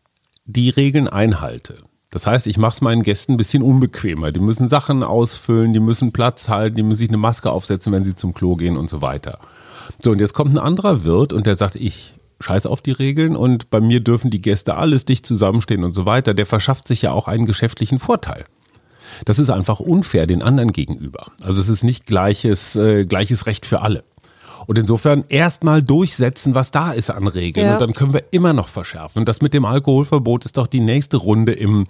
die 0.45 0.69
Regeln 0.69 1.07
einhalte, 1.07 1.77
das 2.09 2.27
heißt, 2.27 2.47
ich 2.47 2.57
mache 2.57 2.73
es 2.73 2.81
meinen 2.81 3.03
Gästen 3.03 3.33
ein 3.33 3.37
bisschen 3.37 3.61
unbequemer. 3.61 4.31
Die 4.31 4.39
müssen 4.39 4.69
Sachen 4.69 5.03
ausfüllen, 5.03 5.73
die 5.73 5.79
müssen 5.79 6.13
Platz 6.13 6.47
halten, 6.49 6.77
die 6.77 6.83
müssen 6.83 6.99
sich 6.99 7.09
eine 7.09 7.17
Maske 7.17 7.51
aufsetzen, 7.51 7.91
wenn 7.91 8.05
sie 8.05 8.15
zum 8.15 8.33
Klo 8.33 8.55
gehen 8.55 8.77
und 8.77 8.89
so 8.89 9.01
weiter. 9.01 9.39
So, 10.01 10.11
und 10.11 10.19
jetzt 10.19 10.33
kommt 10.33 10.53
ein 10.53 10.59
anderer 10.59 11.03
Wirt 11.03 11.33
und 11.33 11.45
der 11.45 11.55
sagt, 11.55 11.75
ich 11.75 12.14
scheiß 12.39 12.65
auf 12.65 12.81
die 12.81 12.91
Regeln 12.91 13.35
und 13.35 13.69
bei 13.69 13.79
mir 13.79 13.99
dürfen 13.99 14.29
die 14.29 14.41
Gäste 14.41 14.75
alles 14.75 15.05
dicht 15.05 15.25
zusammenstehen 15.25 15.83
und 15.83 15.93
so 15.93 16.05
weiter. 16.05 16.33
Der 16.33 16.45
verschafft 16.45 16.87
sich 16.87 17.01
ja 17.01 17.11
auch 17.11 17.27
einen 17.27 17.45
geschäftlichen 17.45 17.99
Vorteil. 17.99 18.45
Das 19.23 19.39
ist 19.39 19.49
einfach 19.49 19.79
unfair 19.79 20.27
den 20.27 20.41
anderen 20.41 20.73
gegenüber. 20.73 21.31
Also 21.41 21.61
es 21.61 21.69
ist 21.69 21.83
nicht 21.83 22.05
gleiches, 22.05 22.75
äh, 22.75 23.05
gleiches 23.05 23.45
Recht 23.45 23.65
für 23.65 23.81
alle. 23.81 24.03
Und 24.67 24.77
insofern 24.77 25.23
erstmal 25.29 25.83
durchsetzen, 25.83 26.55
was 26.55 26.71
da 26.71 26.91
ist 26.91 27.09
an 27.09 27.27
Regeln. 27.27 27.67
Ja. 27.67 27.73
Und 27.73 27.81
dann 27.81 27.93
können 27.93 28.13
wir 28.13 28.23
immer 28.31 28.53
noch 28.53 28.67
verschärfen. 28.67 29.19
Und 29.19 29.29
das 29.29 29.41
mit 29.41 29.53
dem 29.53 29.65
Alkoholverbot 29.65 30.45
ist 30.45 30.57
doch 30.57 30.67
die 30.67 30.79
nächste 30.79 31.17
Runde 31.17 31.53
im 31.53 31.87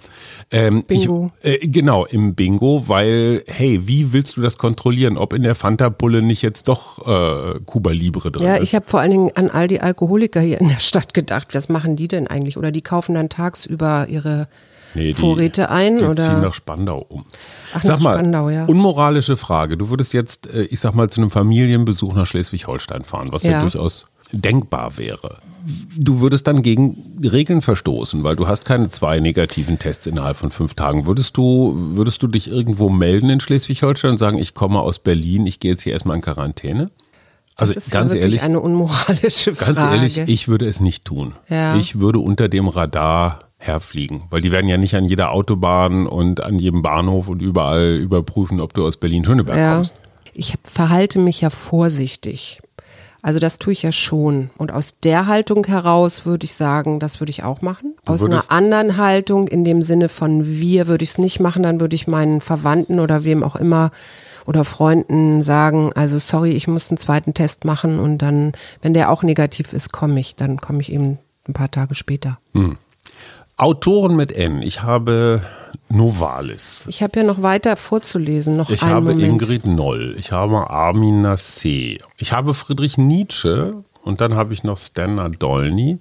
ähm, 0.52 0.84
Bingo. 0.86 1.32
Ich, 1.42 1.64
äh, 1.64 1.68
genau, 1.68 2.06
im 2.06 2.36
Bingo, 2.36 2.84
weil, 2.88 3.44
hey, 3.48 3.88
wie 3.88 4.14
willst 4.14 4.38
du 4.38 4.42
das 4.42 4.58
kontrollieren, 4.58 5.18
ob 5.18 5.34
in 5.34 5.44
der 5.44 5.56
Fanta-Pulle 5.56 6.22
nicht 6.22 6.42
jetzt 6.42 6.68
doch 6.68 7.08
äh, 7.08 7.60
Cuba 7.66 7.92
Libre 7.92 8.32
drin 8.32 8.46
ja, 8.46 8.54
ist? 8.54 8.58
Ja, 8.58 8.64
ich 8.64 8.76
habe 8.76 8.86
vor 8.88 9.00
allen 9.00 9.12
Dingen 9.12 9.32
an 9.36 9.50
all 9.50 9.68
die 9.68 9.82
Alkoholiker 9.82 10.42
hier 10.42 10.60
in 10.60 10.70
der 10.70 10.80
Stadt 10.80 11.14
gedacht. 11.14 11.54
Was 11.54 11.70
machen 11.70 11.96
die 11.96 12.08
denn 12.08 12.28
eigentlich? 12.28 12.58
Oder 12.58 12.72
die 12.72 12.82
kaufen 12.82 13.16
dann 13.16 13.30
tagsüber 13.30 14.08
ihre 14.10 14.48
nee, 14.96 15.08
die, 15.08 15.14
Vorräte 15.14 15.70
ein? 15.70 15.98
Die 15.98 16.06
oder? 16.06 16.16
ziehen 16.16 16.42
nach 16.42 16.54
Spandau 16.54 17.06
um. 17.08 17.26
Ach, 17.74 17.84
sag 17.84 18.02
mal, 18.02 18.14
Spandau, 18.14 18.50
ja. 18.50 18.66
unmoralische 18.66 19.38
Frage. 19.38 19.78
Du 19.78 19.90
würdest 19.90 20.14
jetzt, 20.14 20.48
äh, 20.48 20.64
ich 20.64 20.80
sag 20.80 20.94
mal, 20.94 21.10
zu 21.10 21.22
einem 21.22 21.32
Familienbesuch 21.32 22.14
nach 22.14 22.26
Schleswig-Holstein 22.26 23.04
fahren, 23.04 23.32
was 23.32 23.44
ja. 23.44 23.52
ja 23.52 23.62
durchaus 23.62 24.08
denkbar 24.32 24.98
wäre. 24.98 25.40
Du 25.98 26.20
würdest 26.20 26.48
dann 26.48 26.62
gegen 26.62 26.96
Regeln 27.24 27.62
verstoßen, 27.62 28.24
weil 28.24 28.36
du 28.36 28.48
hast 28.48 28.66
keine 28.66 28.90
zwei 28.90 29.20
negativen 29.20 29.80
Tests 29.80 30.06
innerhalb 30.06 30.38
von 30.38 30.52
fünf 30.52 30.76
Tagen. 30.76 31.06
Würdest 31.08 31.38
du, 31.38 31.74
würdest 31.76 32.22
du 32.22 32.28
dich 32.28 32.50
irgendwo 32.50 32.90
melden 32.90 33.30
in 33.30 33.40
Schleswig-Holstein 33.40 34.12
und 34.12 34.18
sagen, 34.18 34.38
ich 34.38 34.54
komme 34.54 34.80
aus 34.80 35.00
Berlin, 35.00 35.48
ich 35.48 35.60
gehe 35.60 35.72
jetzt 35.72 35.82
hier 35.82 35.94
erstmal 35.94 36.18
in 36.18 36.22
Quarantäne? 36.22 36.92
Also 37.56 37.74
das 37.74 37.86
ist 37.86 37.92
ganz 37.92 38.14
ja 38.14 38.20
ehrlich, 38.20 38.42
eine 38.42 38.60
unmoralische 38.60 39.56
Frage. 39.56 39.74
Ganz 39.76 39.94
ehrlich, 39.94 40.18
ich 40.18 40.48
würde 40.48 40.68
es 40.68 40.82
nicht 40.82 41.06
tun. 41.06 41.34
Ja. 41.48 41.78
Ich 41.78 42.00
würde 42.00 42.20
unter 42.20 42.50
dem 42.50 42.68
Radar 42.68 43.46
herfliegen. 43.68 44.24
Weil 44.30 44.42
die 44.42 44.52
werden 44.52 44.68
ja 44.68 44.78
nicht 44.78 44.96
an 44.96 45.06
jeder 45.06 45.32
Autobahn 45.32 46.08
und 46.08 46.42
an 46.42 46.60
jedem 46.60 46.82
Bahnhof 46.82 47.28
und 47.28 47.42
überall 47.42 47.96
überprüfen, 47.96 48.60
ob 48.60 48.74
du 48.74 48.86
aus 48.86 48.98
Berlin-Schöneberg 48.98 49.58
ja. 49.58 49.76
kommst. 49.76 49.94
Ich 50.34 50.56
verhalte 50.64 51.20
mich 51.20 51.42
ja 51.42 51.50
vorsichtig. 51.50 52.62
Also 53.26 53.40
das 53.40 53.58
tue 53.58 53.74
ich 53.74 53.82
ja 53.82 53.92
schon. 53.92 54.52
Und 54.56 54.72
aus 54.72 55.00
der 55.04 55.26
Haltung 55.26 55.66
heraus 55.66 56.28
würde 56.28 56.46
ich 56.46 56.54
sagen, 56.54 57.00
das 57.00 57.20
würde 57.20 57.32
ich 57.32 57.44
auch 57.44 57.64
machen. 57.64 57.96
Aus 58.06 58.24
einer 58.24 58.52
anderen 58.52 58.98
Haltung, 58.98 59.48
in 59.48 59.66
dem 59.66 59.82
Sinne 59.82 60.10
von 60.10 60.46
wir, 60.46 60.88
würde 60.88 61.04
ich 61.04 61.10
es 61.10 61.18
nicht 61.18 61.40
machen, 61.40 61.64
dann 61.64 61.80
würde 61.80 61.96
ich 61.96 62.06
meinen 62.06 62.40
Verwandten 62.40 63.00
oder 63.00 63.24
wem 63.24 63.44
auch 63.44 63.56
immer 63.56 63.90
oder 64.46 64.64
Freunden 64.64 65.42
sagen, 65.42 65.92
also 65.96 66.20
sorry, 66.20 66.52
ich 66.52 66.68
muss 66.68 66.92
einen 66.92 67.00
zweiten 67.00 67.34
Test 67.34 67.66
machen 67.66 67.98
und 67.98 68.20
dann, 68.20 68.52
wenn 68.84 68.94
der 68.94 69.10
auch 69.10 69.24
negativ 69.24 69.74
ist, 69.74 69.92
komme 69.92 70.20
ich. 70.20 70.36
Dann 70.36 70.62
komme 70.62 70.82
ich 70.82 70.92
eben 70.92 71.18
ein 71.48 71.54
paar 71.54 71.72
Tage 71.72 71.96
später. 71.96 72.38
Hm. 72.54 72.78
Autoren 73.58 74.16
mit 74.16 74.32
N. 74.34 74.62
Ich 74.62 74.84
habe 74.84 75.42
Novalis. 75.90 76.86
Ich 76.88 77.02
habe 77.02 77.20
ja 77.20 77.26
noch 77.26 77.42
weiter 77.42 77.78
vorzulesen. 77.78 78.58
Noch 78.58 78.70
ich 78.70 78.82
habe 78.82 79.14
Moment. 79.14 79.22
Ingrid 79.22 79.66
Noll. 79.66 80.16
Ich 80.18 80.32
habe 80.32 80.70
Armin 80.70 81.26
C. 81.38 82.00
Ich 82.18 82.34
habe 82.34 82.54
Friedrich 82.54 82.98
Nietzsche. 82.98 83.84
Und 84.04 84.22
dann 84.22 84.36
habe 84.36 84.54
ich 84.54 84.64
noch 84.64 84.78
Stanna 84.78 85.30
Dolny. 85.30 86.00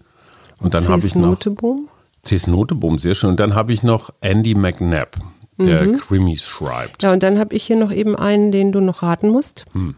Und 0.61 0.75
dann 0.75 0.87
habe 0.89 1.05
ich 1.05 1.15
noch. 1.15 1.29
Noteboom? 1.29 1.89
C.S. 2.23 2.47
Noteboom, 2.47 2.99
sehr 2.99 3.15
schön. 3.15 3.31
Und 3.31 3.41
dann 3.41 3.55
habe 3.55 3.73
ich 3.73 3.83
noch 3.83 4.11
Andy 4.21 4.55
McNabb, 4.55 5.19
der 5.59 5.83
mhm. 5.83 5.99
Krimis 6.01 6.43
schreibt. 6.43 7.03
Ja, 7.03 7.13
und 7.13 7.23
dann 7.23 7.39
habe 7.39 7.55
ich 7.55 7.65
hier 7.65 7.77
noch 7.77 7.93
eben 7.93 8.17
einen, 8.17 8.51
den 8.51 8.73
du 8.73 8.81
noch 8.81 9.03
raten 9.03 9.29
musst. 9.29 9.67
Hm. 9.73 9.95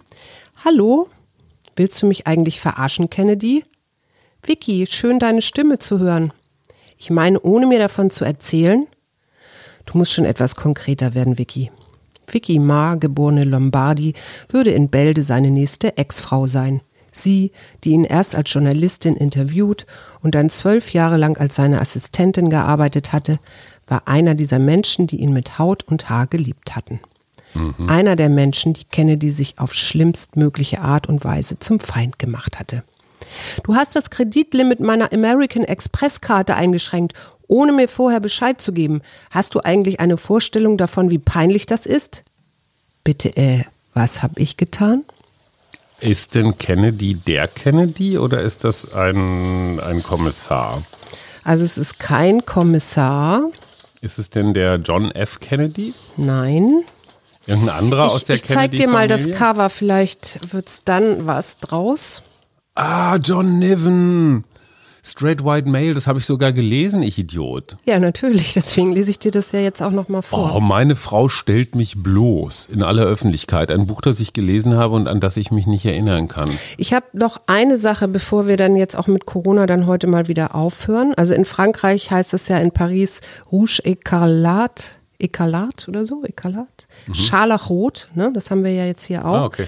Hallo, 0.64 1.08
willst 1.76 2.02
du 2.02 2.06
mich 2.06 2.26
eigentlich 2.26 2.60
verarschen, 2.60 3.10
Kennedy? 3.10 3.64
Vicky, 4.42 4.86
schön 4.86 5.20
deine 5.20 5.40
Stimme 5.42 5.78
zu 5.78 6.00
hören. 6.00 6.32
Ich 6.96 7.10
meine, 7.10 7.40
ohne 7.40 7.66
mir 7.66 7.78
davon 7.78 8.10
zu 8.10 8.24
erzählen, 8.24 8.86
du 9.84 9.98
musst 9.98 10.12
schon 10.12 10.24
etwas 10.24 10.56
konkreter 10.56 11.14
werden, 11.14 11.38
Vicky. 11.38 11.70
Vicky 12.26 12.58
Ma, 12.58 12.96
geborene 12.96 13.44
Lombardi, 13.44 14.14
würde 14.48 14.70
in 14.70 14.88
Bälde 14.88 15.22
seine 15.22 15.50
nächste 15.50 15.96
Ex-Frau 15.96 16.46
sein. 16.46 16.80
Sie, 17.12 17.52
die 17.84 17.90
ihn 17.90 18.04
erst 18.04 18.34
als 18.34 18.52
Journalistin 18.52 19.16
interviewt 19.16 19.86
und 20.20 20.34
dann 20.34 20.50
zwölf 20.50 20.92
Jahre 20.92 21.16
lang 21.16 21.38
als 21.38 21.54
seine 21.54 21.80
Assistentin 21.80 22.50
gearbeitet 22.50 23.12
hatte, 23.12 23.38
war 23.86 24.06
einer 24.06 24.34
dieser 24.34 24.58
Menschen, 24.58 25.06
die 25.06 25.20
ihn 25.20 25.32
mit 25.32 25.58
Haut 25.58 25.84
und 25.84 26.10
Haar 26.10 26.26
geliebt 26.26 26.76
hatten. 26.76 27.00
Mhm. 27.54 27.88
Einer 27.88 28.16
der 28.16 28.28
Menschen, 28.28 28.74
die 28.74 28.84
Kennedy 28.84 29.30
sich 29.30 29.58
auf 29.58 29.72
schlimmstmögliche 29.72 30.80
Art 30.80 31.08
und 31.08 31.24
Weise 31.24 31.58
zum 31.58 31.80
Feind 31.80 32.18
gemacht 32.18 32.58
hatte. 32.58 32.82
Du 33.62 33.74
hast 33.74 33.96
das 33.96 34.10
Kreditlimit 34.10 34.80
meiner 34.80 35.12
American 35.12 35.64
Express 35.64 36.20
Karte 36.20 36.54
eingeschränkt, 36.54 37.14
ohne 37.48 37.72
mir 37.72 37.88
vorher 37.88 38.20
Bescheid 38.20 38.60
zu 38.60 38.72
geben. 38.72 39.02
Hast 39.30 39.54
du 39.54 39.60
eigentlich 39.60 40.00
eine 40.00 40.16
Vorstellung 40.16 40.78
davon, 40.78 41.10
wie 41.10 41.18
peinlich 41.18 41.66
das 41.66 41.86
ist? 41.86 42.22
Bitte, 43.04 43.36
äh, 43.36 43.64
was 43.94 44.22
habe 44.22 44.40
ich 44.40 44.56
getan? 44.56 45.04
Ist 46.00 46.34
denn 46.34 46.58
Kennedy 46.58 47.14
der 47.14 47.48
Kennedy 47.48 48.18
oder 48.18 48.42
ist 48.42 48.64
das 48.64 48.92
ein, 48.92 49.80
ein 49.80 50.02
Kommissar? 50.02 50.82
Also 51.42 51.64
es 51.64 51.78
ist 51.78 51.98
kein 51.98 52.44
Kommissar. 52.44 53.50
Ist 54.02 54.18
es 54.18 54.28
denn 54.28 54.52
der 54.52 54.76
John 54.76 55.10
F. 55.12 55.40
Kennedy? 55.40 55.94
Nein. 56.16 56.82
Irgendein 57.46 57.76
anderer 57.76 58.06
ich, 58.08 58.12
aus 58.12 58.24
der 58.24 58.38
Kennedy-Familie? 58.38 58.74
Ich 58.74 58.80
zeig 58.80 58.86
dir 58.86 58.92
mal 58.92 59.08
das 59.08 59.30
Cover, 59.30 59.70
vielleicht 59.70 60.52
wird 60.52 60.68
es 60.68 60.80
dann 60.84 61.26
was 61.26 61.58
draus. 61.58 62.22
Ah, 62.76 63.16
John 63.16 63.58
Niven. 63.58 64.44
Straight 65.02 65.42
White 65.42 65.66
Male, 65.68 65.94
das 65.94 66.06
habe 66.08 66.18
ich 66.18 66.26
sogar 66.26 66.52
gelesen, 66.52 67.02
ich 67.02 67.16
Idiot. 67.16 67.78
Ja, 67.84 67.98
natürlich. 67.98 68.52
Deswegen 68.54 68.92
lese 68.92 69.08
ich 69.10 69.18
dir 69.18 69.30
das 69.30 69.52
ja 69.52 69.60
jetzt 69.60 69.80
auch 69.80 69.92
nochmal 69.92 70.20
vor. 70.20 70.56
Oh, 70.56 70.60
meine 70.60 70.94
Frau 70.94 71.28
stellt 71.28 71.74
mich 71.74 72.02
bloß 72.02 72.66
in 72.66 72.82
aller 72.82 73.04
Öffentlichkeit. 73.04 73.70
Ein 73.70 73.86
Buch, 73.86 74.02
das 74.02 74.20
ich 74.20 74.34
gelesen 74.34 74.76
habe 74.76 74.94
und 74.94 75.08
an 75.08 75.20
das 75.20 75.38
ich 75.38 75.50
mich 75.50 75.66
nicht 75.66 75.86
erinnern 75.86 76.28
kann. 76.28 76.50
Ich 76.76 76.92
habe 76.92 77.06
noch 77.14 77.40
eine 77.46 77.78
Sache, 77.78 78.08
bevor 78.08 78.46
wir 78.46 78.58
dann 78.58 78.76
jetzt 78.76 78.94
auch 78.94 79.06
mit 79.06 79.24
Corona 79.24 79.66
dann 79.66 79.86
heute 79.86 80.06
mal 80.06 80.28
wieder 80.28 80.54
aufhören. 80.54 81.14
Also 81.16 81.32
in 81.34 81.46
Frankreich 81.46 82.10
heißt 82.10 82.34
es 82.34 82.48
ja 82.48 82.58
in 82.58 82.72
Paris 82.72 83.20
Rouge 83.50 83.80
Écarlate. 83.84 84.96
Ekalat 85.18 85.88
oder 85.88 86.04
so, 86.04 86.24
Ekalat. 86.24 86.86
Mhm. 87.06 87.14
Scharlachrot, 87.14 88.10
ne? 88.14 88.30
das 88.34 88.50
haben 88.50 88.64
wir 88.64 88.72
ja 88.72 88.84
jetzt 88.84 89.06
hier 89.06 89.24
auch. 89.24 89.34
Ah, 89.34 89.44
okay. 89.46 89.66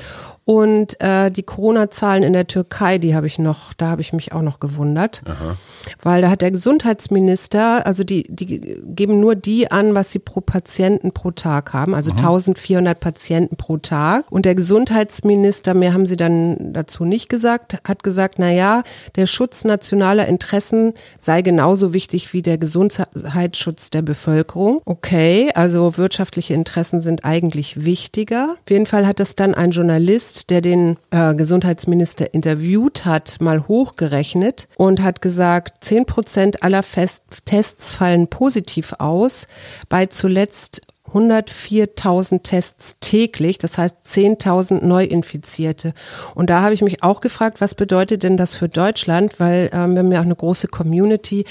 Und 0.49 0.99
äh, 1.03 1.31
die 1.31 1.43
Corona-Zahlen 1.43 2.23
in 2.23 2.33
der 2.33 2.47
Türkei, 2.47 2.97
die 2.97 3.15
habe 3.15 3.27
ich 3.27 3.39
noch, 3.39 3.75
da 3.75 3.89
habe 3.89 4.01
ich 4.01 4.15
mich 4.15 4.33
auch 4.33 4.41
noch 4.41 4.61
gewundert. 4.61 5.21
Aha. 5.27 5.59
Weil 6.03 6.23
da 6.23 6.31
hat 6.31 6.41
der 6.41 6.51
Gesundheitsminister, 6.51 7.85
also 7.85 8.03
die, 8.03 8.25
die 8.31 8.81
geben 8.83 9.21
nur 9.21 9.35
die 9.35 9.71
an, 9.71 9.95
was 9.95 10.11
sie 10.11 10.21
pro 10.21 10.41
Patienten 10.41 11.13
pro 11.13 11.33
Tag 11.33 11.75
haben, 11.75 11.95
also 11.95 12.13
Aha. 12.13 12.21
1400 12.21 12.99
Patienten 12.99 13.57
pro 13.57 13.77
Tag. 13.77 14.25
Und 14.31 14.47
der 14.47 14.55
Gesundheitsminister, 14.55 15.75
mehr 15.75 15.93
haben 15.93 16.07
sie 16.07 16.17
dann 16.17 16.73
dazu 16.73 17.05
nicht 17.05 17.29
gesagt, 17.29 17.81
hat 17.87 18.03
gesagt, 18.03 18.39
na 18.39 18.51
ja, 18.51 18.85
der 19.17 19.27
Schutz 19.27 19.65
nationaler 19.65 20.29
Interessen 20.29 20.95
sei 21.19 21.43
genauso 21.43 21.93
wichtig 21.93 22.33
wie 22.33 22.41
der 22.41 22.57
Gesundheitsschutz 22.57 23.91
der 23.91 24.01
Bevölkerung. 24.01 24.81
Okay, 24.87 25.51
also 25.55 25.99
wirtschaftliche 25.99 26.55
Interessen 26.55 27.03
sind 27.03 27.27
eigentlich 27.27 27.85
wichtiger. 27.85 28.57
Auf 28.65 28.71
jeden 28.71 28.87
Fall 28.87 29.07
hat 29.07 29.21
das 29.21 29.37
dann 29.37 29.53
ein 29.55 29.73
Journalist 29.73 30.38
der 30.47 30.61
den 30.61 30.97
äh, 31.11 31.35
Gesundheitsminister 31.35 32.33
interviewt 32.35 33.05
hat, 33.05 33.41
mal 33.41 33.67
hochgerechnet 33.69 34.69
und 34.77 35.03
hat 35.03 35.23
gesagt, 35.23 35.85
10 35.85 36.07
Prozent 36.07 36.63
aller 36.63 36.83
Fest 36.83 37.23
Tests 37.45 37.93
fallen 37.93 38.29
positiv 38.29 38.95
aus. 38.99 39.47
Bei 39.89 40.07
zuletzt 40.07 40.81
104.000 41.13 42.43
Tests 42.43 42.97
täglich, 43.01 43.59
das 43.59 43.79
heißt 43.79 43.97
10.000 44.07 44.85
Neuinfizierte. 44.85 45.95
Und 46.35 46.51
da 46.51 46.63
habe 46.63 46.75
ich 46.75 46.83
mich 46.83 47.03
auch 47.03 47.21
gefragt, 47.21 47.61
was 47.61 47.75
bedeutet 47.75 48.23
denn 48.23 48.37
das 48.37 48.55
für 48.55 48.69
Deutschland? 48.69 49.41
Weil 49.41 49.71
ähm, 49.73 49.95
wir 49.95 50.01
haben 50.01 50.13
ja 50.13 50.21
auch 50.21 50.25
eine 50.25 50.37
große 50.37 50.69
Community 50.69 51.45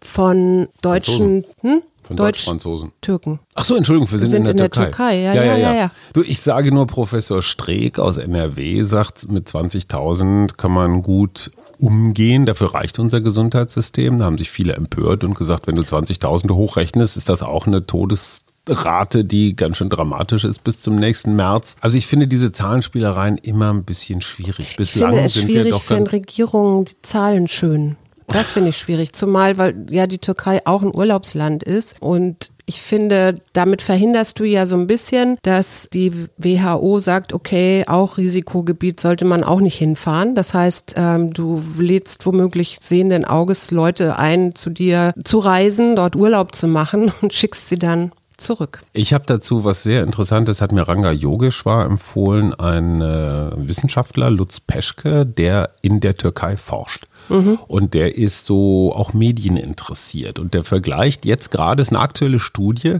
von 0.00 0.68
Deutschen, 0.80 1.44
hm? 1.60 1.82
Von 2.02 2.16
Deutsch, 2.16 2.38
Deutsch-Franzosen. 2.38 2.92
Türken. 3.00 3.38
Ach 3.54 3.64
so, 3.64 3.76
Entschuldigung, 3.76 4.10
wir 4.10 4.18
sind, 4.18 4.30
sind 4.30 4.38
in 4.38 4.44
der 4.44 4.50
in 4.52 4.56
der 4.58 4.70
Türkei. 4.70 4.90
Türkei, 4.90 5.20
ja, 5.20 5.34
ja, 5.34 5.56
ja, 5.56 5.74
ja. 5.74 5.90
Du, 6.12 6.22
ich 6.22 6.40
sage 6.40 6.72
nur, 6.72 6.86
Professor 6.86 7.42
Streeck 7.42 7.98
aus 7.98 8.16
NRW 8.16 8.82
sagt, 8.82 9.30
mit 9.30 9.48
20.000 9.48 10.56
kann 10.56 10.72
man 10.72 11.02
gut 11.02 11.52
umgehen. 11.78 12.46
Dafür 12.46 12.74
reicht 12.74 12.98
unser 12.98 13.20
Gesundheitssystem. 13.20 14.18
Da 14.18 14.24
haben 14.24 14.38
sich 14.38 14.50
viele 14.50 14.74
empört 14.74 15.24
und 15.24 15.34
gesagt, 15.34 15.66
wenn 15.66 15.74
du 15.74 15.82
20.000 15.82 16.50
hochrechnest, 16.52 17.16
ist 17.16 17.28
das 17.28 17.42
auch 17.42 17.66
eine 17.66 17.86
Todesrate, 17.86 19.24
die 19.24 19.56
ganz 19.56 19.76
schön 19.76 19.90
dramatisch 19.90 20.44
ist 20.44 20.64
bis 20.64 20.80
zum 20.80 20.96
nächsten 20.96 21.36
März. 21.36 21.76
Also 21.80 21.98
ich 21.98 22.06
finde 22.06 22.28
diese 22.28 22.52
Zahlenspielereien 22.52 23.38
immer 23.38 23.72
ein 23.72 23.84
bisschen 23.84 24.22
schwierig. 24.22 24.70
Ich 24.70 24.76
Bislang 24.76 25.10
finde 25.10 25.24
es 25.24 25.34
sind 25.34 25.48
wir 25.48 25.54
schwierig, 25.54 25.72
doch 25.72 25.90
wenn 25.90 25.98
ganz 25.98 26.12
Regierungen 26.12 26.84
die 26.84 27.02
Zahlen 27.02 27.48
schön. 27.48 27.96
Das 28.32 28.50
finde 28.50 28.70
ich 28.70 28.78
schwierig, 28.78 29.12
zumal 29.12 29.58
weil 29.58 29.86
ja 29.90 30.06
die 30.06 30.18
Türkei 30.18 30.60
auch 30.66 30.82
ein 30.82 30.94
Urlaubsland 30.94 31.62
ist 31.62 31.96
und 32.00 32.50
ich 32.66 32.80
finde, 32.80 33.40
damit 33.52 33.82
verhinderst 33.82 34.38
du 34.38 34.44
ja 34.44 34.66
so 34.66 34.76
ein 34.76 34.86
bisschen, 34.86 35.36
dass 35.42 35.88
die 35.92 36.28
WHO 36.38 36.98
sagt, 37.00 37.32
okay, 37.32 37.84
auch 37.86 38.18
Risikogebiet 38.18 39.00
sollte 39.00 39.24
man 39.24 39.42
auch 39.42 39.60
nicht 39.60 39.76
hinfahren. 39.76 40.34
Das 40.34 40.54
heißt, 40.54 40.94
ähm, 40.96 41.34
du 41.34 41.62
lädst 41.76 42.24
womöglich 42.24 42.78
sehenden 42.80 43.24
Auges 43.24 43.70
Leute 43.72 44.18
ein, 44.18 44.54
zu 44.54 44.70
dir 44.70 45.12
zu 45.24 45.40
reisen, 45.40 45.96
dort 45.96 46.14
Urlaub 46.14 46.54
zu 46.54 46.68
machen 46.68 47.12
und 47.20 47.32
schickst 47.32 47.68
sie 47.68 47.78
dann 47.78 48.12
zurück. 48.36 48.80
Ich 48.92 49.12
habe 49.14 49.24
dazu 49.26 49.64
was 49.64 49.82
sehr 49.82 50.02
Interessantes, 50.02 50.60
hat 50.60 50.72
mir 50.72 50.82
Ranga 50.82 51.12
Yogeshwar 51.12 51.86
empfohlen, 51.86 52.54
ein 52.54 53.00
äh, 53.00 53.50
Wissenschaftler, 53.56 54.30
Lutz 54.30 54.60
Peschke, 54.60 55.26
der 55.26 55.70
in 55.82 56.00
der 56.00 56.16
Türkei 56.16 56.56
forscht. 56.56 57.06
Und 57.28 57.94
der 57.94 58.18
ist 58.18 58.44
so 58.44 58.92
auch 58.94 59.14
medieninteressiert. 59.14 60.38
Und 60.38 60.54
der 60.54 60.64
vergleicht 60.64 61.24
jetzt 61.24 61.50
gerade, 61.50 61.82
ist 61.82 61.90
eine 61.90 62.00
aktuelle 62.00 62.38
Studie, 62.38 62.98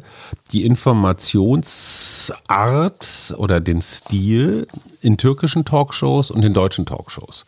die 0.52 0.64
Informationsart 0.64 3.34
oder 3.36 3.60
den 3.60 3.80
Stil 3.80 4.66
in 5.00 5.16
türkischen 5.16 5.64
Talkshows 5.64 6.30
und 6.30 6.44
in 6.44 6.54
deutschen 6.54 6.86
Talkshows. 6.86 7.46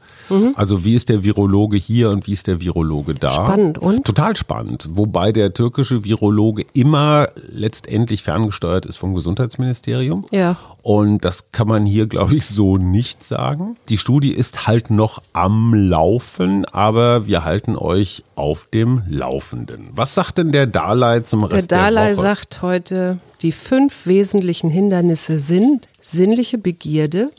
Also 0.54 0.84
wie 0.84 0.94
ist 0.94 1.08
der 1.08 1.22
Virologe 1.22 1.76
hier 1.76 2.10
und 2.10 2.26
wie 2.26 2.32
ist 2.32 2.46
der 2.46 2.60
Virologe 2.60 3.14
da? 3.14 3.32
Spannend, 3.32 3.78
und? 3.78 4.04
Total 4.04 4.36
spannend. 4.36 4.88
Wobei 4.92 5.32
der 5.32 5.54
türkische 5.54 6.04
Virologe 6.04 6.64
immer 6.72 7.28
letztendlich 7.50 8.22
ferngesteuert 8.22 8.86
ist 8.86 8.96
vom 8.96 9.14
Gesundheitsministerium. 9.14 10.24
Ja. 10.30 10.56
Und 10.82 11.24
das 11.24 11.50
kann 11.52 11.68
man 11.68 11.86
hier, 11.86 12.06
glaube 12.06 12.34
ich, 12.34 12.46
so 12.46 12.76
nicht 12.76 13.22
sagen. 13.22 13.76
Die 13.88 13.98
Studie 13.98 14.32
ist 14.32 14.66
halt 14.66 14.90
noch 14.90 15.22
am 15.32 15.74
Laufen, 15.74 16.63
aber 16.72 17.26
wir 17.26 17.44
halten 17.44 17.76
euch 17.76 18.24
auf 18.34 18.66
dem 18.72 19.02
Laufenden. 19.08 19.90
Was 19.94 20.14
sagt 20.14 20.38
denn 20.38 20.52
der 20.52 20.66
Dalai 20.66 21.20
zum 21.20 21.42
Der 21.42 21.52
Rest 21.52 21.70
der, 21.70 21.78
Dalai 21.78 22.12
Woche? 22.16 22.22
sagt 22.22 22.62
heute, 22.62 23.18
die 23.42 23.52
fünf 23.52 24.06
wesentlichen 24.06 24.70
Hindernisse 24.70 25.38
sind 25.38 25.88
sinnliche 26.00 26.58
Begierde, 26.58 27.30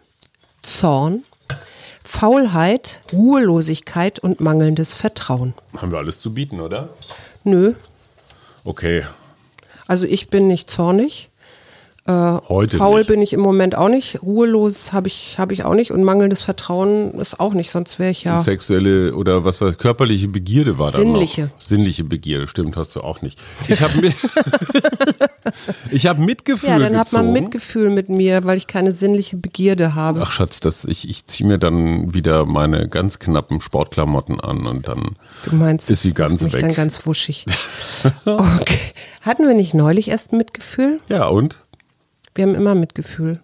Zorn, 0.61 1.23
Faulheit, 2.03 3.01
Ruhelosigkeit 3.11 4.19
und 4.19 4.39
mangelndes 4.39 4.93
Vertrauen. 4.93 5.53
Haben 5.77 5.91
wir 5.91 5.97
alles 5.97 6.19
zu 6.19 6.33
bieten, 6.33 6.59
oder? 6.61 6.89
Nö, 7.43 7.73
Okay, 8.67 9.03
also 9.85 10.07
ich 10.07 10.29
bin 10.29 10.47
nicht 10.47 10.71
zornig. 10.71 11.29
Heute 12.07 12.77
Faul 12.77 12.99
nicht. 12.99 13.07
bin 13.07 13.21
ich 13.21 13.33
im 13.33 13.41
Moment 13.41 13.75
auch 13.75 13.89
nicht. 13.89 14.21
Ruhelos 14.21 14.93
habe 14.93 15.07
ich, 15.07 15.37
hab 15.39 15.51
ich 15.51 15.63
auch 15.63 15.73
nicht. 15.73 15.91
Und 15.91 16.03
mangelndes 16.03 16.41
Vertrauen 16.43 17.13
ist 17.19 17.39
auch 17.39 17.53
nicht, 17.53 17.71
sonst 17.71 17.97
wäre 17.97 18.11
ich 18.11 18.23
ja. 18.23 18.41
Sexuelle 18.41 19.15
oder 19.15 19.43
was 19.43 19.59
war 19.61 19.73
körperliche 19.73 20.27
Begierde 20.27 20.77
war 20.77 20.91
Sinnliche. 20.91 21.41
da 21.41 21.47
noch. 21.47 21.61
Sinnliche 21.61 22.03
Begierde, 22.03 22.47
stimmt, 22.47 22.77
hast 22.77 22.95
du 22.95 23.01
auch 23.01 23.21
nicht. 23.21 23.39
Ich 23.67 23.81
habe 23.81 24.01
mit, 24.01 24.13
ich 25.91 26.05
hab 26.07 26.19
Mitgefühl 26.19 26.69
Ja, 26.69 26.79
dann 26.79 26.97
hat 26.97 27.11
man 27.13 27.33
Mitgefühl 27.33 27.89
mit 27.89 28.09
mir, 28.09 28.43
weil 28.45 28.57
ich 28.57 28.67
keine 28.67 28.91
sinnliche 28.91 29.37
Begierde 29.37 29.95
habe. 29.95 30.21
Ach 30.23 30.31
Schatz, 30.31 30.59
das, 30.59 30.85
ich, 30.85 31.09
ich 31.09 31.25
ziehe 31.25 31.47
mir 31.47 31.57
dann 31.57 32.13
wieder 32.13 32.45
meine 32.45 32.87
ganz 32.87 33.19
knappen 33.19 33.61
Sportklamotten 33.61 34.39
an 34.39 34.65
und 34.67 34.87
dann 34.87 35.15
Du 35.43 35.55
meinst, 35.55 35.89
ist 35.89 36.03
sie 36.03 36.13
ganz 36.13 36.43
weg. 36.43 36.59
dann 36.59 36.73
ganz 36.73 37.05
wuschig. 37.05 37.45
okay. 38.25 38.79
Hatten 39.21 39.47
wir 39.47 39.55
nicht 39.55 39.73
neulich 39.73 40.09
erst 40.09 40.33
Mitgefühl? 40.33 40.99
Ja, 41.09 41.25
und? 41.25 41.59
Wir 42.35 42.43
haben 42.43 42.55
immer 42.55 42.75
Mitgefühl. 42.75 43.39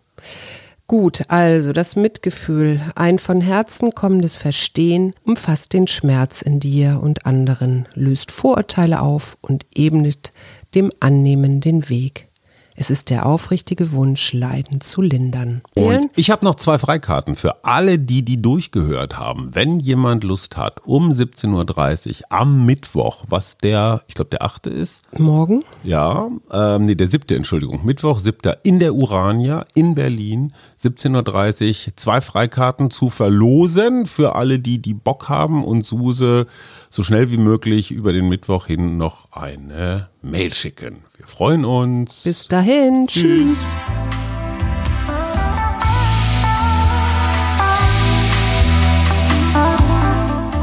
Gut, 0.86 1.23
also 1.30 1.71
das 1.71 1.95
Mitgefühl, 1.95 2.82
ein 2.95 3.17
von 3.17 3.39
Herzen 3.39 3.95
kommendes 3.95 4.36
Verstehen, 4.36 5.13
umfasst 5.23 5.71
den 5.71 5.88
Schmerz 5.88 6.41
in 6.41 6.60
dir 6.60 6.99
und 7.01 7.25
anderen, 7.25 7.88
löst 7.93 8.30
Vorurteile 8.30 9.01
auf 9.01 9.38
und 9.39 9.65
ebnet 9.73 10.34
dem 10.75 10.89
Annehmen 10.99 11.62
den 11.62 11.88
Weg. 11.88 12.27
Es 12.76 12.90
ist 12.90 13.10
der 13.10 13.26
aufrichtige 13.26 13.92
Wunsch, 13.92 14.34
Leiden 14.34 14.82
zu 14.82 15.02
lindern. 15.02 15.62
Und 15.76 16.10
ich 16.16 16.32
habe 16.32 16.46
noch 16.46 16.56
zwei 16.56 16.78
Freikarten 16.78 17.36
für 17.36 17.64
alle, 17.64 18.00
die 18.00 18.24
die 18.24 18.38
durchgehört 18.38 19.20
haben. 19.20 19.50
Wenn 19.54 19.78
jemand 19.78 20.24
Lust 20.24 20.58
hat, 20.58 20.86
um 20.86 21.12
17.30 21.12 22.10
Uhr 22.10 22.16
am 22.30 22.66
Mittwoch, 22.66 23.26
was 23.28 23.58
der, 23.58 24.02
ich 24.08 24.16
glaube 24.16 24.30
der 24.30 24.44
achte 24.44 24.70
ist, 24.70 25.02
Morgen? 25.18 25.64
ja, 25.84 26.30
ähm, 26.52 26.84
nee, 26.84 26.96
der 26.96 27.08
siebte, 27.08 27.36
Entschuldigung, 27.36 27.86
Mittwoch, 27.86 28.20
siebter 28.20 28.60
in 28.64 28.80
der 28.80 28.96
Urania 28.96 29.66
in 29.74 29.96
Berlin, 29.96 30.54
17.30 30.82 31.88
Uhr, 31.88 31.94
zwei 31.96 32.22
Freikarten 32.22 32.89
zu 32.89 33.10
verlosen 33.10 34.06
für 34.06 34.36
alle, 34.36 34.60
die 34.60 34.80
die 34.82 34.94
Bock 34.96 35.30
haben 35.30 35.63
und 35.63 35.86
Suse 35.86 36.48
so 36.89 37.04
schnell 37.04 37.30
wie 37.30 37.38
möglich 37.38 37.91
über 37.91 38.13
den 38.13 38.28
Mittwoch 38.30 38.65
hin 38.65 38.98
noch 38.98 39.32
eine 39.32 40.10
Mail 40.22 40.54
schicken. 40.54 41.04
Wir 41.17 41.28
freuen 41.28 41.65
uns. 41.65 42.24
Bis 42.24 42.48
dahin. 42.48 43.08
Tschüss. 43.08 43.70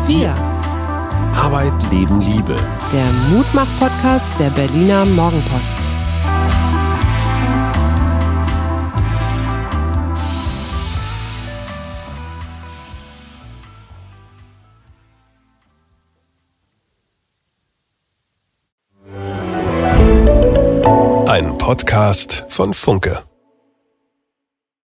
Wir, 0.06 0.34
Arbeit, 1.34 1.72
Leben, 1.92 2.20
Liebe. 2.22 2.56
der 2.92 3.12
Mutmach-Podcast 3.30 4.32
der 4.38 4.50
Berliner 4.50 5.04
Morgenpost. 5.04 5.90
Podcast 21.68 22.46
von 22.48 22.72
Funke. 22.72 23.24